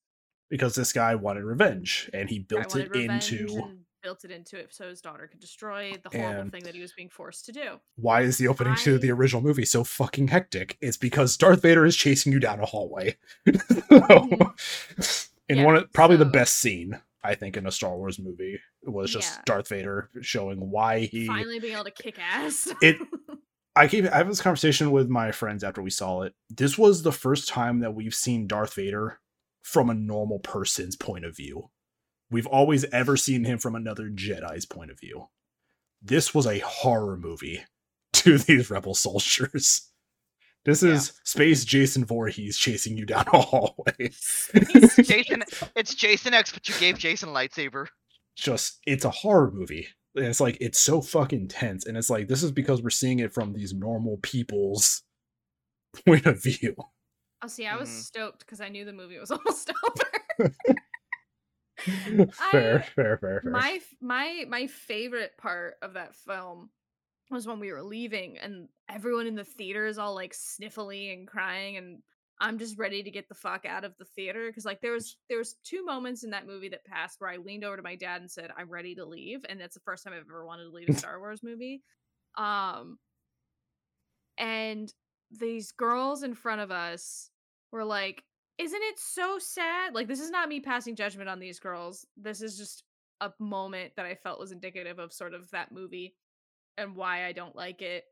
[0.50, 4.86] because this guy wanted revenge and he built it into built it into it so
[4.90, 7.80] his daughter could destroy the horrible And- thing that he was being forced to do.
[7.96, 10.76] why is the opening to the original movie so fucking hectic?
[10.82, 13.16] It's because Darth Vader is chasing you down a hallway.
[13.46, 13.56] in
[15.48, 19.10] Yeah, one of probably the best scene, I think, in a Star Wars movie was
[19.10, 19.42] just Yeah.
[19.46, 22.68] Darth Vader showing why he Finally being able to kick ass.
[22.82, 22.98] It-
[23.76, 26.34] I keep I have this conversation with my friends after we saw it.
[26.48, 29.20] This was the first time that we've seen Darth Vader
[29.62, 31.70] from a normal person's point of view.
[32.30, 35.28] We've always ever seen him from another Jedi's point of view.
[36.00, 37.64] This was a horror movie
[38.14, 39.90] to these rebel soldiers.
[40.64, 43.92] This is space Jason Voorhees chasing you down a hallway.
[45.02, 45.42] Jason,
[45.76, 47.88] it's Jason X, but you gave Jason a lightsaber.
[48.34, 49.88] just it's a horror movie.
[50.16, 53.18] And it's like it's so fucking tense, and it's like this is because we're seeing
[53.18, 55.02] it from these normal people's
[56.06, 56.76] point of view.
[57.42, 58.02] Oh, see, I was Mhm.
[58.02, 60.52] stoked because I knew the movie was almost over.
[61.80, 63.42] fair, I- fair, fair, fair.
[63.44, 66.70] my my my favorite part of that film
[67.30, 71.26] was when we were leaving and everyone in the theater is all like sniffly and
[71.26, 71.98] crying and
[72.44, 75.16] I'm just ready to get the fuck out of the theater because like there was
[75.28, 77.96] there was two moments in that movie that passed where I leaned over to my
[77.96, 80.64] dad and said I'm ready to leave and that's the first time I've ever wanted
[80.64, 81.82] to leave a Star Wars movie.
[82.36, 82.98] Um
[84.36, 84.92] and
[85.30, 87.30] these girls in front of us
[87.72, 88.24] were like
[88.58, 89.94] isn't it so sad?
[89.94, 92.06] Like, this is not me passing judgment on these girls.
[92.16, 92.84] This is just
[93.20, 96.14] a moment that I felt was indicative of sort of that movie
[96.76, 98.04] and why I don't like it.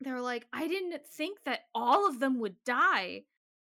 [0.00, 3.22] They were like, I didn't think that all of them would die.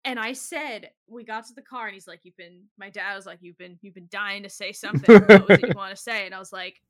[0.08, 3.14] And I said, we got to the car and he's like, You've been my dad
[3.14, 5.20] was like, You've been you've been dying to say something.
[5.20, 6.24] What was it you want to say?
[6.24, 6.80] And I was like,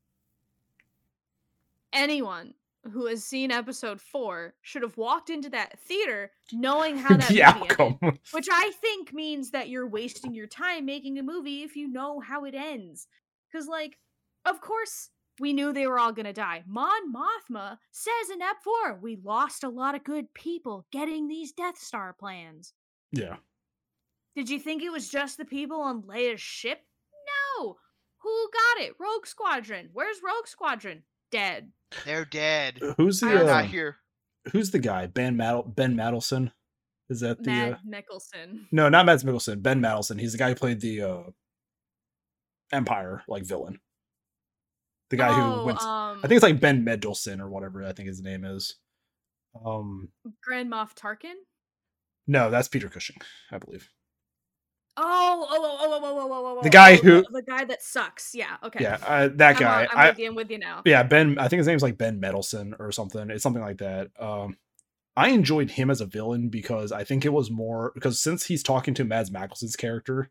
[1.91, 2.53] anyone
[2.93, 7.43] who has seen episode four should have walked into that theater knowing how that the
[7.59, 8.19] movie ended.
[8.31, 12.21] Which I think means that you're wasting your time making a movie if you know
[12.21, 13.07] how it ends.
[13.51, 13.97] Because, like,
[14.45, 15.09] of course,
[15.41, 16.63] we knew they were all gonna die.
[16.65, 21.51] Mon Mothma says in Ep 4, we lost a lot of good people getting these
[21.51, 22.71] Death Star plans.
[23.11, 23.37] Yeah.
[24.35, 26.79] Did you think it was just the people on Leia's ship?
[27.57, 27.77] No!
[28.21, 28.93] Who got it?
[28.99, 29.89] Rogue Squadron.
[29.93, 31.03] Where's Rogue Squadron?
[31.31, 31.71] Dead.
[32.05, 32.79] They're dead.
[32.97, 33.97] Who's the don't They're uh, not here.
[34.51, 35.07] who's the guy?
[35.07, 36.51] Ben Madel Ben Madelson?
[37.09, 38.65] Is that the uh, Mad Mickelson.
[38.71, 39.63] no, not Mads Mikkelsen.
[39.63, 40.19] Ben Madelson.
[40.19, 41.23] He's the guy who played the uh,
[42.71, 43.79] Empire like villain.
[45.09, 45.81] The guy oh, who went.
[45.81, 47.83] um, I think it's like Ben Mendelsohn or whatever.
[47.83, 48.75] I think his name is.
[49.65, 50.09] Um,
[50.43, 51.33] Grand Moff Tarkin.
[52.29, 53.17] No, that's Peter Cushing,
[53.51, 53.89] I believe.
[54.95, 57.41] Oh, oh, oh, oh, oh, oh, oh, oh, oh, oh the guy oh, who, the,
[57.41, 58.35] guy that sucks.
[58.35, 58.57] Yeah.
[58.63, 58.83] Okay.
[58.83, 59.85] Yeah, uh, that I'm guy.
[59.85, 60.59] On, I'm, I, with you.
[60.59, 60.83] Now.
[60.85, 61.39] Yeah, Ben.
[61.39, 63.31] I think his name's like Ben Medelson or something.
[63.31, 64.11] It's something like that.
[64.19, 64.57] Um,
[65.17, 68.61] I enjoyed him as a villain because I think it was more because since he's
[68.61, 70.29] talking to Mads Mikkelsen's character,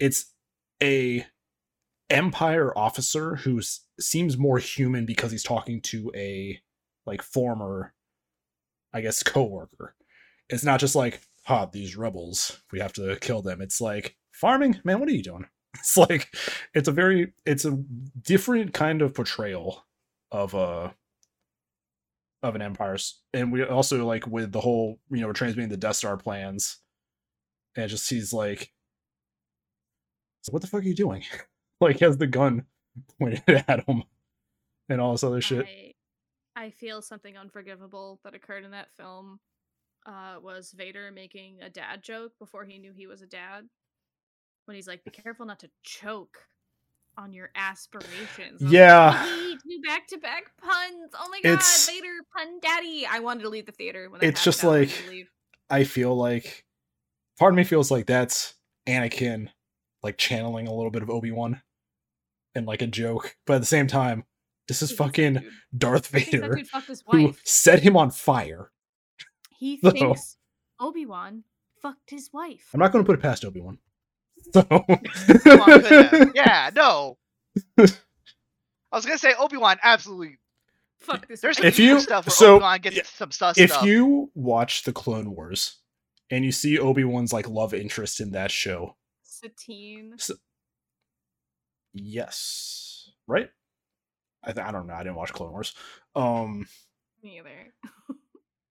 [0.00, 0.34] it's
[0.82, 1.26] a
[2.08, 3.60] Empire officer who
[4.00, 6.58] seems more human because he's talking to a
[7.06, 7.94] like former,
[8.92, 9.94] I guess, coworker
[10.50, 14.80] it's not just like, "Ha, these rebels, we have to kill them." It's like, "Farming,
[14.84, 15.46] man, what are you doing?"
[15.78, 16.28] It's like,
[16.74, 17.70] it's a very, it's a
[18.20, 19.86] different kind of portrayal
[20.32, 20.94] of a
[22.42, 22.96] of an empire,
[23.32, 26.78] and we also like with the whole, you know, transmitting the Death Star plans,
[27.76, 28.72] and just he's like,
[30.42, 31.22] so what the fuck are you doing?
[31.80, 32.64] like, has the gun
[33.18, 34.04] pointed at him
[34.88, 35.66] and all this other shit.
[36.56, 39.38] I, I feel something unforgivable that occurred in that film
[40.10, 43.68] uh, was Vader making a dad joke before he knew he was a dad.
[44.64, 46.46] When he's like, "Be careful not to choke
[47.16, 49.24] on your aspirations." Yeah.
[49.24, 51.12] "He do back to back puns.
[51.14, 53.06] Oh my god, It's- Vader pun daddy!
[53.08, 55.28] I wanted to leave the theater when It's just happened, I like-
[55.70, 56.64] I feel like
[57.38, 58.54] part of me feels like that's
[58.88, 59.48] Anakin
[60.02, 61.62] like channeling a little bit of Obi-Wan
[62.54, 64.24] and like a joke, but at the same time,
[64.66, 67.34] this is He thinks that fucking Darth he thinks that Vader dude fucked his who
[67.44, 68.72] set him on fire.
[69.60, 70.36] He So- thinks
[70.80, 71.44] Obi Wan
[71.82, 72.68] fucked his wife.
[72.74, 73.78] I'm not going to put it past Obi-Wan.
[74.54, 76.32] So Obi-Wan could have.
[76.34, 77.18] Yeah, no.
[77.78, 77.86] I
[78.92, 80.38] was gonna say Obi Wan absolutely.
[80.98, 81.40] Fuck this.
[81.42, 81.62] There's wife.
[81.62, 83.84] some If you- stuff where so, Obi Wan gets yeah, some sus if stuff.
[83.84, 85.76] you watch the Clone Wars
[86.30, 90.16] and you see Obi-Wan's like love interest in that show, Satine.
[91.92, 93.50] yes, right?
[94.42, 94.94] I, th- I don't know.
[94.94, 95.74] I didn't watch Clone Wars.
[96.16, 96.66] Um,
[97.22, 97.74] Me either.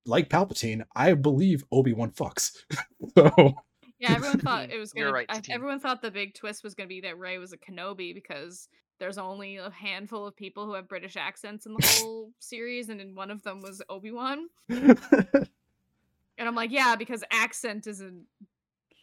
[0.05, 2.51] like Palpatine, I believe Obi Wan fucks.
[3.17, 3.53] so
[3.99, 5.11] Yeah, everyone thought it was gonna.
[5.11, 8.13] right, I- everyone thought the big twist was gonna be that Rey was a Kenobi
[8.13, 8.69] because
[8.99, 12.99] there's only a handful of people who have British accents in the whole series, and
[12.99, 14.47] then one of them was Obi Wan.
[16.37, 18.25] And I'm like, yeah, because accent is an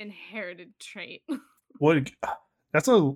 [0.01, 1.23] inherited trait.
[1.79, 2.11] what?
[2.73, 3.13] That's a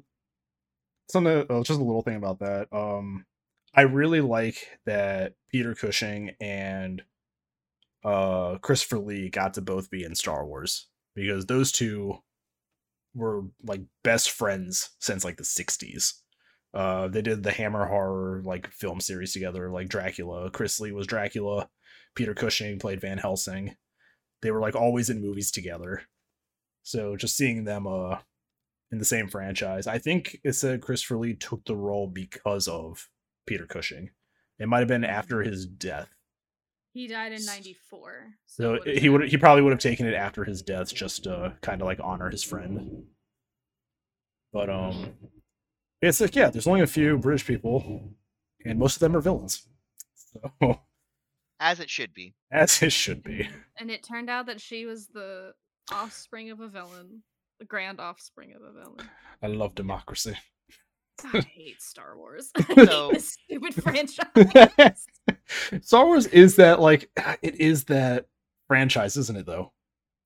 [1.10, 1.46] something.
[1.50, 2.68] Uh, just a little thing about that.
[2.72, 3.26] Um,
[3.74, 7.02] I really like that Peter Cushing and
[8.04, 12.18] uh Christopher Lee got to both be in Star Wars because those two
[13.14, 16.14] were like best friends since like the 60s.
[16.72, 20.50] Uh they did the Hammer horror like film series together like Dracula.
[20.50, 21.68] Chris Lee was Dracula.
[22.14, 23.76] Peter Cushing played Van Helsing.
[24.42, 26.02] They were like always in movies together.
[26.82, 28.18] So just seeing them uh
[28.92, 29.86] in the same franchise.
[29.86, 33.08] I think it said Christopher Lee took the role because of
[33.46, 34.10] Peter Cushing.
[34.58, 36.08] It might have been after his death.
[36.92, 40.14] He died in '94, So it would've he would he probably would have taken it
[40.14, 43.04] after his death just to kind of like honor his friend.
[44.52, 45.14] But um
[46.02, 48.14] it's like yeah, there's only a few British people
[48.64, 49.66] and most of them are villains.
[50.14, 50.80] So
[51.60, 52.34] as it should be.
[52.50, 53.48] as it should be.
[53.78, 55.52] And it turned out that she was the
[55.92, 57.22] offspring of a villain,
[57.58, 59.08] the grand offspring of a villain.
[59.42, 60.36] I love democracy.
[61.32, 62.50] I hate Star Wars.
[62.56, 65.06] I hate So- this stupid franchise.
[65.82, 68.26] Star Wars is that like ah, it is that
[68.68, 69.72] franchise, isn't it though?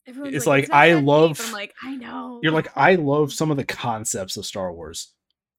[0.07, 2.41] Everyone's It's like, like, I love- I'm like, I know.
[2.43, 5.15] You're like, I love some of the concepts of Star Wars,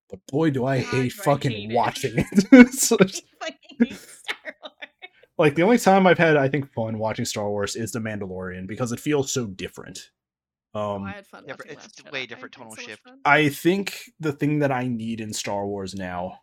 [0.09, 2.73] but boy, do I God, hate do I fucking hate watching it.
[2.73, 2.95] So
[3.41, 3.97] I hate
[5.38, 8.67] like the only time I've had, I think, fun watching Star Wars is The Mandalorian
[8.67, 10.11] because it feels so different.
[10.76, 12.30] Oh, Um, I had fun Yeah, it's Last way Jedi.
[12.30, 13.01] different I tonal so shift.
[13.23, 16.41] I think the thing that I need in Star Wars now,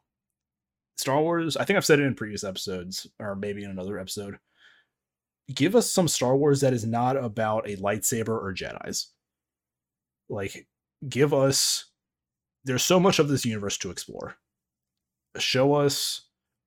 [0.96, 4.38] Star Wars, I think I've said it in previous episodes, or maybe in another episode.
[5.52, 9.08] Give us some Star Wars that is not about a lightsaber or Jedi's.
[10.30, 10.66] Like,
[11.08, 11.86] give us.
[12.64, 14.36] There's so much of this universe to explore.
[15.36, 16.22] Show us.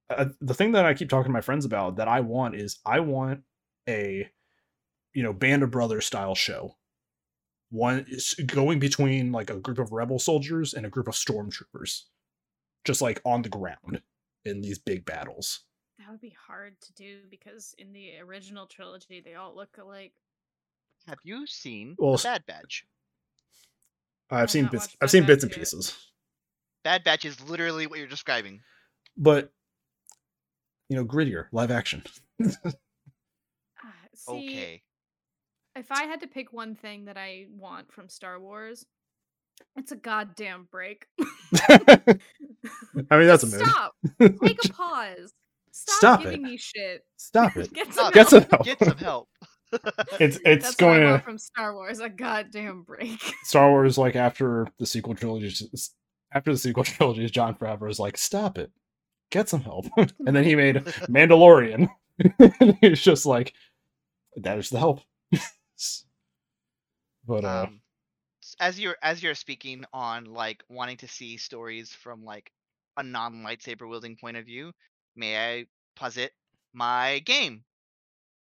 [0.09, 2.78] Uh, the thing that I keep talking to my friends about that I want is
[2.86, 3.41] I want
[3.89, 4.30] a,
[5.13, 6.76] you know, Band of Brothers style show
[7.76, 12.03] one is going between like a group of rebel soldiers and a group of stormtroopers
[12.86, 14.01] just like on the ground
[14.45, 15.61] in these big battles
[15.99, 20.13] That would be hard to do because in the original trilogy, they all look alike.
[21.07, 22.86] Have you seen Well, the Bad Batch?
[24.30, 25.59] i've I've seen bits i've Bad seen bits and yet.
[25.59, 26.11] pieces
[26.84, 28.63] Bad Batch is literally what you're describing.
[29.17, 29.51] but
[30.89, 32.03] you know grittier live action
[33.82, 34.84] Ah, See, Okay.
[35.76, 38.86] If I had to pick one thing that I want from Star Wars,
[39.76, 41.05] it's a goddamn break.
[41.67, 43.95] i mean that's a Just Stop.
[44.19, 45.34] Take a pause.
[45.71, 46.43] Stop, Stop giving it.
[46.43, 47.01] me shit.
[47.17, 48.51] stop it Get some get some help.
[48.51, 49.30] help Get some help.
[50.19, 51.99] it's it's That's going what I to from Star Wars.
[51.99, 53.19] A goddamn break.
[53.43, 55.53] star wars like after the sequel trilogy
[56.34, 58.71] after the sequel trilogy jon favreau is like stop it
[59.32, 60.76] get some help and then he made
[61.09, 61.89] Mandalorian.
[62.80, 63.53] He's just like,
[64.38, 65.01] "That is the help.
[67.28, 67.82] But uh, um,
[68.59, 72.51] as you're as you're speaking on like wanting to see stories from like
[72.97, 74.71] a non lightsaber wielding point of view,
[75.15, 75.65] may I
[75.95, 76.32] posit
[76.73, 77.63] my game?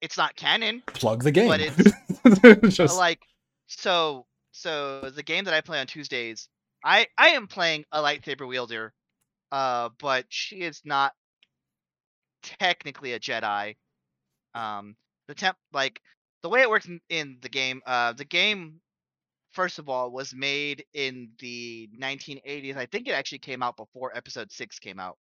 [0.00, 1.48] It's not canon, plug the game.
[1.48, 1.60] but
[2.24, 3.20] it's just like
[3.66, 6.48] so so the game that I play on Tuesdays,
[6.84, 8.92] I I am playing a lightsaber wielder,
[9.50, 11.12] uh, but she is not
[12.42, 13.76] technically a Jedi.
[14.54, 16.00] Um, the temp like
[16.44, 18.82] the way it works in, in the game, uh, the game
[19.52, 22.76] first of all, was made in the 1980s.
[22.76, 25.16] I think it actually came out before Episode Six came out.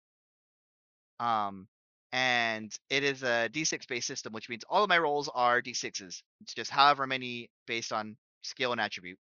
[1.19, 1.69] Um,
[2.13, 6.23] and it is a D6 based system, which means all of my rolls are D6s.
[6.41, 9.19] It's just however many based on skill and attribute.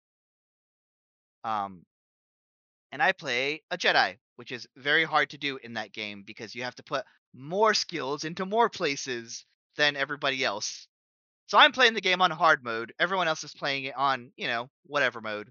[1.45, 1.83] Um,
[2.91, 6.55] and I play a Jedi, which is very hard to do in that game because
[6.55, 9.45] you have to put more skills into more places
[9.77, 10.87] than everybody else.
[11.53, 12.95] So I'm playing the game on hard mode.
[12.99, 15.51] Everyone else is playing it on, you know, whatever mode.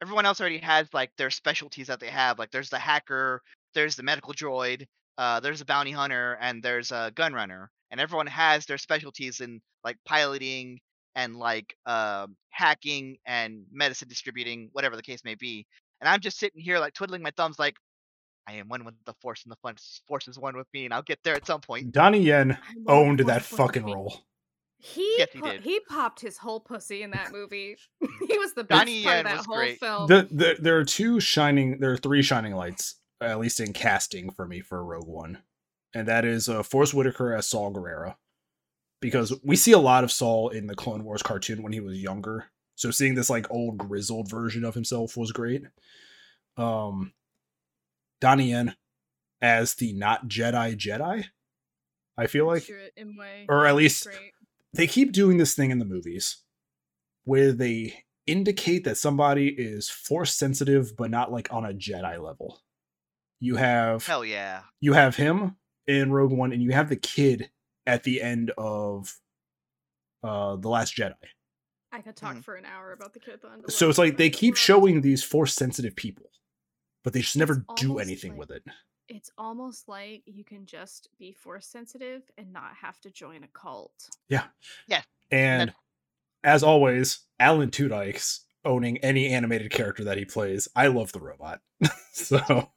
[0.00, 2.38] Everyone else already has like their specialties that they have.
[2.38, 3.42] Like there's the hacker,
[3.74, 4.86] there's the medical droid,
[5.18, 7.68] uh, there's a bounty hunter, and there's a gun runner.
[7.90, 10.78] And everyone has their specialties in like piloting
[11.16, 15.66] and like uh, hacking and medicine distributing, whatever the case may be.
[16.00, 17.74] And I'm just sitting here like twiddling my thumbs, like
[18.46, 19.74] I am one with the force, and the
[20.06, 21.90] force is one with me, and I'll get there at some point.
[21.90, 22.56] Donnie Yen
[22.86, 23.92] owned that fucking Feet.
[23.92, 24.22] role.
[24.78, 25.62] He Yes, he pu- did.
[25.62, 27.76] he popped his whole pussy in that movie.
[28.28, 29.80] he was the best Donnie part Yen of that was whole great.
[29.80, 30.06] film.
[30.06, 34.30] The, the, there are two shining, there are three shining lights, at least in casting
[34.30, 35.42] for me for Rogue One,
[35.94, 38.16] and that is uh, Forest Whitaker as Saw Gerrera,
[39.00, 41.98] because we see a lot of Saul in the Clone Wars cartoon when he was
[42.02, 42.46] younger.
[42.74, 45.62] So seeing this like old grizzled version of himself was great.
[46.58, 47.12] Um,
[48.20, 48.76] Donnie Yen
[49.40, 51.24] as the not Jedi Jedi.
[52.18, 54.32] I feel like, Chirrut Îmwe, or at least great.
[54.76, 56.42] They keep doing this thing in the movies
[57.24, 62.60] where they indicate that somebody is force sensitive but not like on a jedi level
[63.40, 64.62] you have Hell yeah.
[64.80, 65.56] you have him
[65.86, 67.50] in rogue one and you have the kid
[67.86, 69.14] at the end of
[70.24, 71.14] uh the last jedi
[71.92, 72.44] I could talk Mhm.
[72.44, 75.22] for an hour about the kid at the so it's like they keep showing these
[75.22, 76.30] force sensitive people
[77.04, 78.64] but they just never It's do anything like- with it
[79.08, 83.48] It's almost like you can just be force sensitive and not have to join a
[83.48, 84.10] cult.
[84.28, 84.44] Yeah.
[84.88, 85.02] Yeah.
[85.30, 85.72] And
[86.44, 91.60] as always alan tudyk's owning any animated character that he plays i love the robot
[92.12, 92.70] so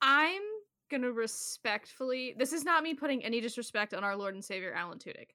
[0.00, 0.42] I'm
[0.90, 2.34] gonna respectfully.
[2.38, 5.30] This is not me putting any disrespect on our Lord and Savior Alan Tudyk.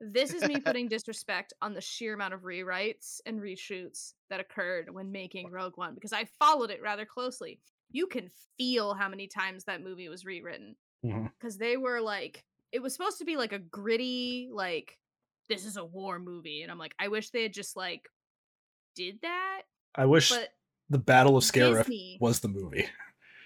[0.00, 4.92] This is me putting disrespect on the sheer amount of rewrites and reshoots that occurred
[4.92, 7.60] when making Rogue One because I followed it rather closely.
[7.94, 8.28] You can
[8.58, 10.76] feel how many times that movie was rewritten.
[11.04, 11.28] Mm-hmm.
[11.38, 14.98] Because they were like, it was supposed to be like a gritty, like
[15.48, 18.02] this is a war movie, and I'm like, I wish they had just like
[18.96, 19.62] did that,
[19.96, 20.50] i wish but
[20.90, 22.86] the battle of scarif Disney, was the movie.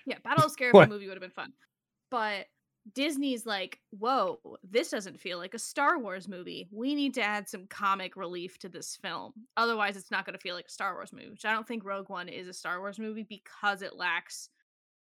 [0.07, 1.53] Yeah, Battle of Scarif movie would have been fun.
[2.11, 2.47] But
[2.95, 6.69] Disney's like, whoa, this doesn't feel like a Star Wars movie.
[6.71, 9.33] We need to add some comic relief to this film.
[9.57, 11.85] Otherwise, it's not going to feel like a Star Wars movie, which I don't think
[11.85, 14.49] Rogue One is a Star Wars movie because it lacks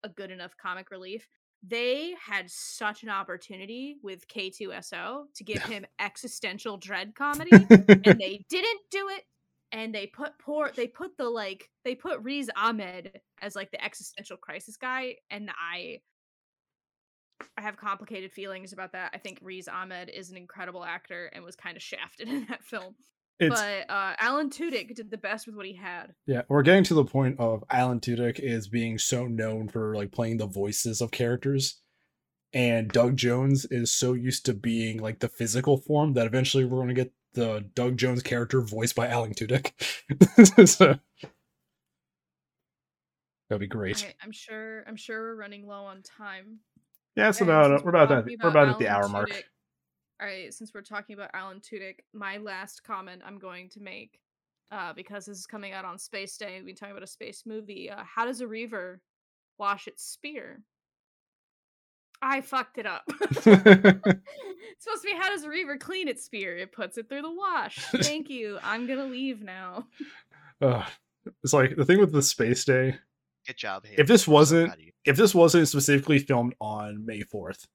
[0.04, 1.28] a good enough comic relief.
[1.66, 8.46] They had such an opportunity with K2SO to give him existential dread comedy and they
[8.50, 9.24] didn't do it
[9.72, 13.84] and they put poor they put the like they put Riz Ahmed as like the
[13.84, 16.00] existential crisis guy and I
[17.58, 19.12] I have complicated feelings about that.
[19.14, 22.64] I think Riz Ahmed is an incredible actor and was kind of shafted in that
[22.64, 22.96] film.
[23.40, 26.14] it's but uh Alan Tudyk did the best with what he had.
[26.28, 30.12] yeah we're getting to the point of alan tudyk is being so known for like
[30.12, 31.82] playing the voices of characters
[32.54, 36.78] and doug jones is so used to being like the physical form that eventually we're
[36.78, 39.72] going to get the doug jones character voiced by alan tudyk
[40.70, 41.00] so,
[43.50, 46.60] that'd be great Okay, I'm sure I'm sure we're running low on time.
[47.16, 49.30] Yeah it's about since we're about at we're about at the hour mark
[50.22, 54.22] All right, since we're talking about Alan Tudyk, my last comment I'm going to make,
[54.72, 57.44] uh, because this is coming out on Space Day, we've been talking about a space
[57.46, 57.90] movie.
[57.90, 59.02] Uh, how does a Reaver
[59.58, 60.62] wash its spear?
[62.22, 63.04] I fucked it up.
[63.10, 66.56] it's supposed to be how does a Reaver clean its spear?
[66.56, 67.80] It puts it through the wash.
[67.98, 68.60] Thank you.
[68.64, 69.88] I'm gonna leave now.
[70.62, 70.86] Ugh.
[71.44, 72.96] it's like the thing with the space day
[73.46, 73.86] Good job.
[73.98, 74.92] If this wasn't- proud of you.
[75.06, 77.68] if this wasn't specifically filmed on May 4th,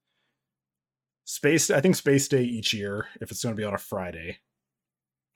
[1.25, 4.39] Space I think Space Day each year, if it's going to be on a Friday,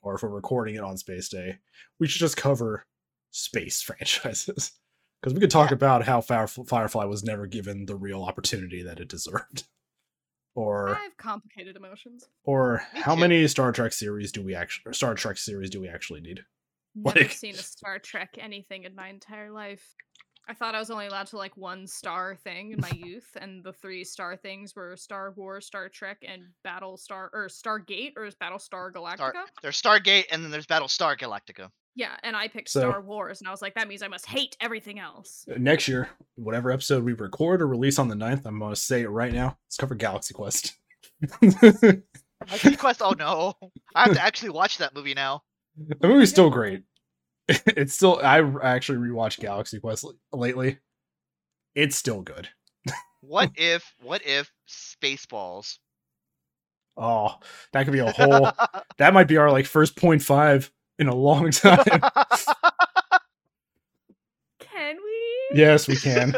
[0.00, 1.58] or if we're recording it on Space Day,
[2.00, 2.86] we should just cover
[3.30, 4.72] space franchises.
[5.20, 5.74] Because we could talk Yeah.
[5.74, 9.64] about how Firefly was never given the real opportunity that it deserved.
[10.54, 12.26] Or I have complicated emotions.
[12.44, 13.20] or Me how too.
[13.20, 16.44] many Star Trek series do we actually Star Trek series do we actually need?
[16.94, 19.94] Never Like- seen a Star Trek anything in my entire life.
[20.48, 23.62] I thought I was only allowed to like one star thing in my youth, and
[23.62, 28.24] the three star things were Star Wars, Star Trek, and Battle Star or Stargate or
[28.24, 29.16] is Battlestar Galactica?
[29.16, 31.70] Star, there's Stargate and then there's Battlestar Galactica.
[31.94, 34.26] Yeah, and I picked So- Star Wars, and I was like, that means I must
[34.26, 35.44] hate everything else.
[35.50, 38.80] Uh, next year, whatever episode we record or release on the 9th, I'm going to
[38.80, 39.58] say it right now.
[39.66, 40.72] Let's cover Galaxy Quest.
[41.40, 42.02] Galaxy
[42.76, 43.02] Quest.
[43.02, 43.54] Oh no,
[43.94, 45.42] I have to actually watch that movie now.
[45.76, 46.82] The movie's still great.
[47.66, 50.78] It's still I actually rewatched Galaxy Quest lately.
[51.74, 52.48] It's still good.
[53.20, 55.78] What if what if Spaceballs?
[56.96, 57.36] Oh,
[57.72, 58.50] that could be a whole
[58.98, 62.00] that might be our like first point five in a long time.
[64.60, 65.58] Can we?
[65.58, 66.34] yes, we can.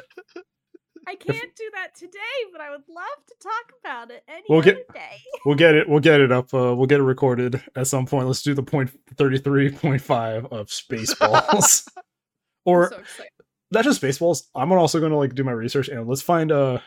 [1.07, 2.19] I can't do that today,
[2.53, 5.19] but I would love to talk about it any We'll other get- day.
[5.47, 5.89] We'll get it.
[5.89, 6.55] We'll get it up.
[6.55, 8.27] Uh, we'll get it recorded at some point.
[8.27, 11.87] Let's do the point thirty three point five of Spaceballs,
[12.65, 13.25] or so
[13.71, 14.45] not just Spaceballs.
[14.55, 16.79] I'm also going to like do my research and let's find uh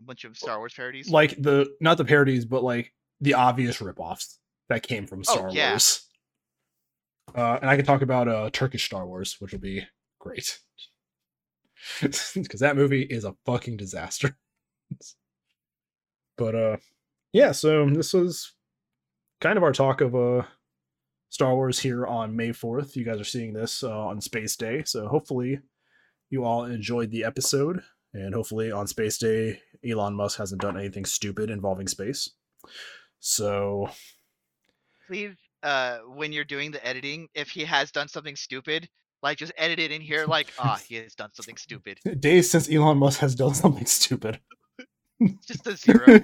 [0.00, 1.08] A bunch of Star Wars parodies.
[1.08, 4.36] like the not the parodies, but like the obvious ripoffs
[4.68, 5.70] that came from Oh, Star yeah.
[5.70, 6.02] Wars.
[7.34, 9.84] Uh, and I can talk about uh Turkish Star Wars, which will be
[10.20, 10.58] great
[12.02, 14.36] because that movie is a fucking disaster.
[16.36, 16.76] but uh,
[17.32, 17.52] yeah.
[17.52, 18.52] So this was
[19.40, 20.42] kind of our talk of uh
[21.28, 22.96] Star Wars here on May fourth.
[22.96, 25.60] You guys are seeing this uh, on Space Day, so hopefully
[26.30, 27.82] you all enjoyed the episode.
[28.14, 32.30] And hopefully on Space Day, Elon Musk hasn't done anything stupid involving space.
[33.20, 33.90] So
[35.06, 38.88] Please, uh, when you're doing the editing, if he has done something stupid,
[39.26, 40.24] like just edit it in here.
[40.36, 41.98] Like, ah, he has done something stupid.
[42.20, 44.40] days since Elon Musk has done something stupid.
[45.46, 46.20] Just a zero.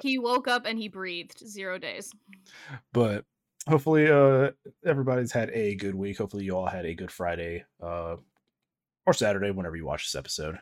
[0.00, 1.38] He woke up and he breathed.
[1.46, 2.10] Zero days.
[2.94, 3.26] but
[3.68, 4.52] hopefully uh
[4.86, 6.16] everybody's had a good week.
[6.16, 8.16] Hopefully you all had a good Friday uh
[9.04, 10.58] or Saturday whenever you watch this episode.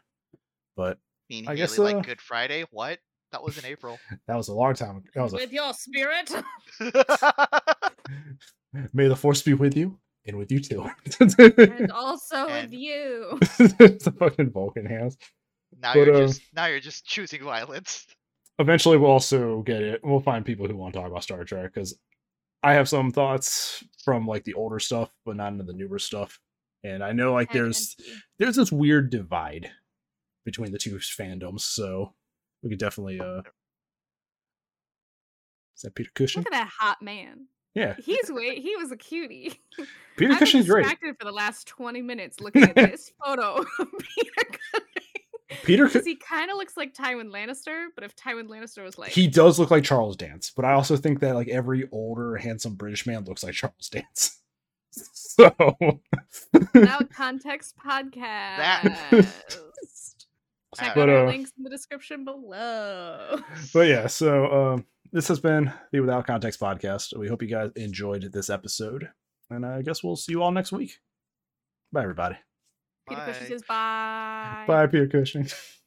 [0.75, 0.99] But
[1.31, 2.65] mean, I I guess, really uh, like Good Friday.
[2.73, 2.99] What?
[3.31, 4.01] That was in April.
[4.27, 5.05] that was a long time.
[5.15, 6.33] That was a With your spirit.
[8.93, 10.89] May the force be with you and with you too.
[11.21, 13.39] and also And- with you.
[13.79, 15.17] it's a fucking Vulcan hands.
[15.81, 18.07] now But, you're uh, just now you're just choosing violence.
[18.59, 21.73] eventually we'll also get it we'll find people who want to talk about star trek
[21.75, 21.99] because
[22.63, 26.39] i have some thoughts from like the older stuff but not into the newer stuff
[26.83, 27.95] and i know like there's
[28.39, 29.71] there's this weird divide
[30.47, 32.15] between the two fandoms so
[32.63, 33.43] we could definitely uh
[35.77, 37.49] is that peter cushing Look at that hot man.
[37.77, 38.63] Yeah He's wait.
[38.63, 39.61] He was a cutie.
[40.17, 43.57] peter I've been cushing's great distracted for the last twenty minutes looking at this photo
[43.59, 44.33] of Peter
[44.73, 45.63] Cushing.
[45.65, 48.99] peter Cu- Because he kind of looks like Tywin Lannister, but if Tywin Lannister was
[48.99, 52.37] like he does look like charles dance but i also think that like every older
[52.37, 54.41] handsome british man looks like charles dance
[54.91, 55.55] so
[56.73, 58.87] without context podcast.
[60.77, 63.39] Check But, out our uh, links in the description below.
[63.73, 64.85] but yeah, so um,
[65.17, 67.17] this has been the Without Context podcast.
[67.17, 69.09] We hope you guys enjoyed this episode,
[69.49, 70.99] and I guess we'll see you all next week.
[71.91, 72.37] Bye, everybody.
[73.09, 73.49] Peter Cushing Bye.
[73.49, 74.65] says bye.
[74.67, 75.49] Bye, Peter Cushing.